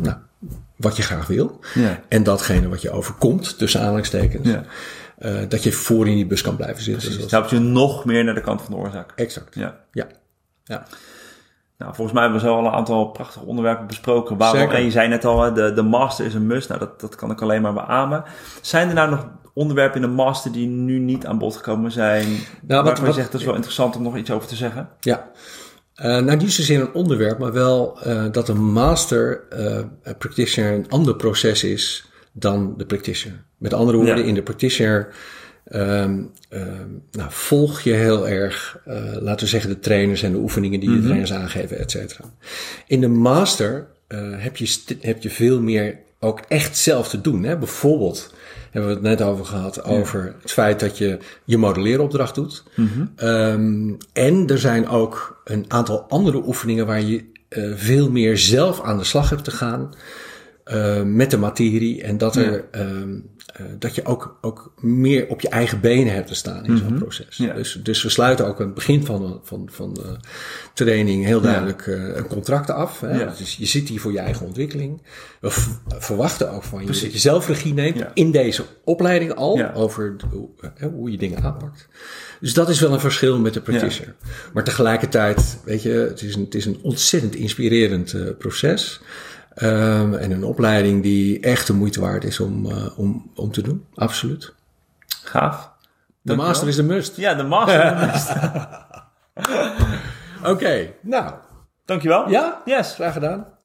nou, 0.00 0.16
wat 0.76 0.96
je 0.96 1.02
graag 1.02 1.26
wil. 1.26 1.60
En 2.08 2.22
datgene 2.22 2.68
wat 2.68 2.82
je 2.82 2.90
overkomt, 2.90 3.58
tussen 3.58 3.80
aanhalingstekens. 3.80 4.48
Eh, 5.18 5.34
dat 5.48 5.62
je 5.62 5.72
voor 5.72 6.08
in 6.08 6.14
die 6.14 6.26
bus 6.26 6.42
kan 6.42 6.56
blijven 6.56 6.82
zitten. 6.82 7.08
Precies. 7.10 7.30
helpt 7.30 7.50
je 7.50 7.58
nog 7.58 8.04
meer 8.04 8.24
naar 8.24 8.34
de 8.34 8.40
kant 8.40 8.62
van 8.62 8.70
de 8.74 8.80
oorzaak. 8.80 9.12
Exact. 9.14 9.54
Ja. 9.54 9.78
Ja. 9.92 10.06
ja. 10.64 10.82
Nou, 11.78 11.94
volgens 11.94 12.12
mij 12.12 12.22
hebben 12.22 12.40
we 12.40 12.46
zo 12.46 12.54
al 12.56 12.64
een 12.66 12.72
aantal 12.72 13.06
prachtige 13.06 13.44
onderwerpen 13.44 13.86
besproken. 13.86 14.36
Waarom, 14.36 14.70
en 14.70 14.84
je 14.84 14.90
zei 14.90 15.08
net 15.08 15.24
al, 15.24 15.54
de, 15.54 15.72
de 15.72 15.82
master 15.82 16.26
is 16.26 16.34
een 16.34 16.46
must. 16.46 16.68
Nou, 16.68 16.80
dat, 16.80 17.00
dat 17.00 17.14
kan 17.14 17.30
ik 17.30 17.42
alleen 17.42 17.62
maar 17.62 17.72
beamen. 17.72 18.24
Zijn 18.60 18.88
er 18.88 18.94
nou 18.94 19.10
nog 19.10 19.26
onderwerpen 19.54 20.02
in 20.02 20.08
de 20.08 20.14
master 20.14 20.52
die 20.52 20.66
nu 20.66 20.98
niet 20.98 21.26
aan 21.26 21.38
bod 21.38 21.56
gekomen 21.56 21.92
zijn? 21.92 22.26
wat- 22.26 22.84
waarvan 22.84 22.94
je 22.94 23.04
wat- 23.04 23.14
zegt, 23.14 23.32
dat 23.32 23.40
is 23.40 23.46
wel 23.46 23.54
interessant 23.54 23.96
om 23.96 24.02
nog 24.02 24.16
iets 24.16 24.30
over 24.30 24.48
te 24.48 24.56
zeggen. 24.56 24.88
Ja. 25.00 25.30
Eh, 25.94 26.04
nou, 26.18 26.36
niet 26.36 26.52
zozeer 26.52 26.80
een 26.80 26.94
onderwerp, 26.94 27.38
maar 27.38 27.52
wel 27.52 28.00
eh, 28.02 28.24
dat 28.32 28.48
een 28.48 28.64
master 28.72 29.42
eh, 29.50 30.14
practitioner 30.18 30.72
een 30.72 30.88
ander 30.88 31.16
proces 31.16 31.64
is 31.64 32.06
dan 32.38 32.74
de 32.76 32.86
practitioner. 32.86 33.44
Met 33.56 33.74
andere 33.74 33.96
woorden, 33.96 34.18
Ja. 34.18 34.24
in 34.24 34.34
de 34.34 34.42
practitioner 34.42 35.08
ehm, 35.64 36.22
ehm, 36.48 36.88
nou, 37.10 37.28
volg 37.28 37.80
je 37.80 37.92
heel 37.92 38.28
erg, 38.28 38.78
eh, 38.84 38.94
laten 39.20 39.44
we 39.44 39.50
zeggen, 39.50 39.70
de 39.70 39.78
trainers 39.78 40.22
en 40.22 40.32
de 40.32 40.38
oefeningen 40.38 40.80
die 40.80 40.90
de 40.90 41.02
trainers 41.02 41.32
aangeven, 41.32 41.78
et 41.78 41.90
cetera. 41.90 42.24
In 42.86 43.00
de 43.00 43.08
master 43.08 43.86
eh, 44.06 44.18
heb, 44.36 44.56
je 44.56 44.78
heb 45.00 45.22
je 45.22 45.30
veel 45.30 45.60
meer 45.60 45.98
ook 46.20 46.40
echt 46.48 46.76
zelf 46.76 47.08
te 47.08 47.20
doen. 47.20 47.42
Hè? 47.42 47.56
Bijvoorbeeld 47.58 48.34
hebben 48.70 48.90
we 48.90 48.96
het 48.96 49.18
net 49.18 49.22
over 49.22 49.44
gehad, 49.44 49.84
over 49.84 50.34
het 50.42 50.52
feit 50.52 50.80
dat 50.80 50.98
je 50.98 51.18
je 51.44 51.58
modelleeropdracht 51.58 52.34
doet. 52.34 52.62
Ehm, 53.16 53.92
en 54.12 54.46
er 54.46 54.58
zijn 54.58 54.88
ook 54.88 55.40
een 55.44 55.64
aantal 55.68 56.04
andere 56.08 56.42
oefeningen 56.46 56.86
waar 56.86 57.02
je 57.02 57.24
eh, 57.48 57.72
veel 57.74 58.10
meer 58.10 58.38
zelf 58.38 58.82
aan 58.82 58.98
de 58.98 59.04
slag 59.04 59.30
hebt 59.30 59.44
te 59.44 59.50
gaan 59.50 59.94
eh, 60.68 61.02
met 61.02 61.30
de 61.30 61.38
materie. 61.38 62.02
En 62.02 62.18
dat, 62.18 62.36
er, 62.36 62.64
ehm, 62.70 63.18
eh, 63.54 63.66
dat 63.78 63.94
je 63.94 64.04
ook, 64.04 64.38
ook 64.40 64.72
meer 64.80 65.28
op 65.28 65.40
je 65.40 65.48
eigen 65.48 65.80
benen 65.80 66.14
hebt 66.14 66.26
te 66.26 66.34
staan 66.34 66.64
in 66.64 66.76
zo'n 66.78 66.98
proces. 66.98 67.36
Ja. 67.36 67.54
Dus, 67.54 67.80
dus 67.82 68.02
we 68.02 68.08
sluiten 68.08 68.46
ook 68.46 68.60
aan 68.60 68.66
het 68.66 68.74
begin 68.74 69.04
van, 69.04 69.20
de- 69.26 69.38
van, 69.42 69.68
van 69.72 69.94
de 69.94 70.16
training 70.74 71.24
heel 71.24 71.40
duidelijk 71.40 71.86
eh, 71.86 72.16
een 72.16 72.26
contract 72.26 72.70
af. 72.70 73.00
Hè? 73.00 73.18
Ja. 73.20 73.34
Dus 73.38 73.56
je 73.56 73.66
zit 73.66 73.88
hier 73.88 74.00
voor 74.00 74.12
je 74.12 74.18
eigen 74.18 74.46
ontwikkeling. 74.46 75.02
We 75.40 75.50
verwachten 75.98 76.50
ook 76.52 76.62
van 76.62 76.80
je 76.80 76.86
dat 76.86 77.00
je 77.12 77.18
zelf 77.18 77.48
regie 77.48 77.74
neemt 77.74 77.98
Ja. 77.98 78.10
in 78.14 78.30
deze 78.30 78.64
opleiding 78.84 79.34
al 79.34 79.56
Ja. 79.56 79.72
over 79.74 80.16
hoe, 80.30 80.48
hoe 80.94 81.10
je 81.10 81.18
dingen 81.18 81.42
aanpakt. 81.42 81.88
Dus 82.40 82.54
dat 82.54 82.68
is 82.68 82.80
wel 82.80 82.92
een 82.92 83.00
verschil 83.00 83.38
met 83.38 83.54
de 83.54 83.60
practitioner. 83.60 84.14
Maar 84.52 84.64
tegelijkertijd, 84.64 85.58
weet 85.64 85.82
je, 85.82 85.90
het 85.90 86.22
is 86.22 86.34
een, 86.34 86.44
het 86.44 86.54
is 86.54 86.64
een 86.66 86.78
ontzettend 86.82 87.34
inspirerend 87.34 88.12
eh, 88.12 88.22
proces. 88.38 89.00
Ehm, 89.58 90.14
en 90.14 90.30
een 90.30 90.44
opleiding 90.44 91.02
die 91.02 91.40
echt 91.40 91.66
de 91.66 91.72
moeite 91.72 92.00
waard 92.00 92.24
is 92.24 92.40
om, 92.40 92.66
eh, 92.70 92.98
om, 92.98 93.30
om 93.34 93.50
te 93.52 93.62
doen. 93.62 93.84
Absoluut. 93.94 94.54
Gaaf. 95.24 95.70
De 96.22 96.36
master 96.36 96.68
is 96.68 96.76
een 96.78 96.86
must. 96.86 97.16
Ja, 97.16 97.34
de 97.34 97.42
master 97.42 97.84
is 97.84 97.90
een 97.90 98.06
must. 98.12 98.32
Oké, 100.44 100.90
nou, 101.02 101.32
Dankjewel. 101.84 102.28
ja, 102.30 102.62
Yes. 102.64 102.94
graag 102.94 103.12
gedaan. 103.12 103.46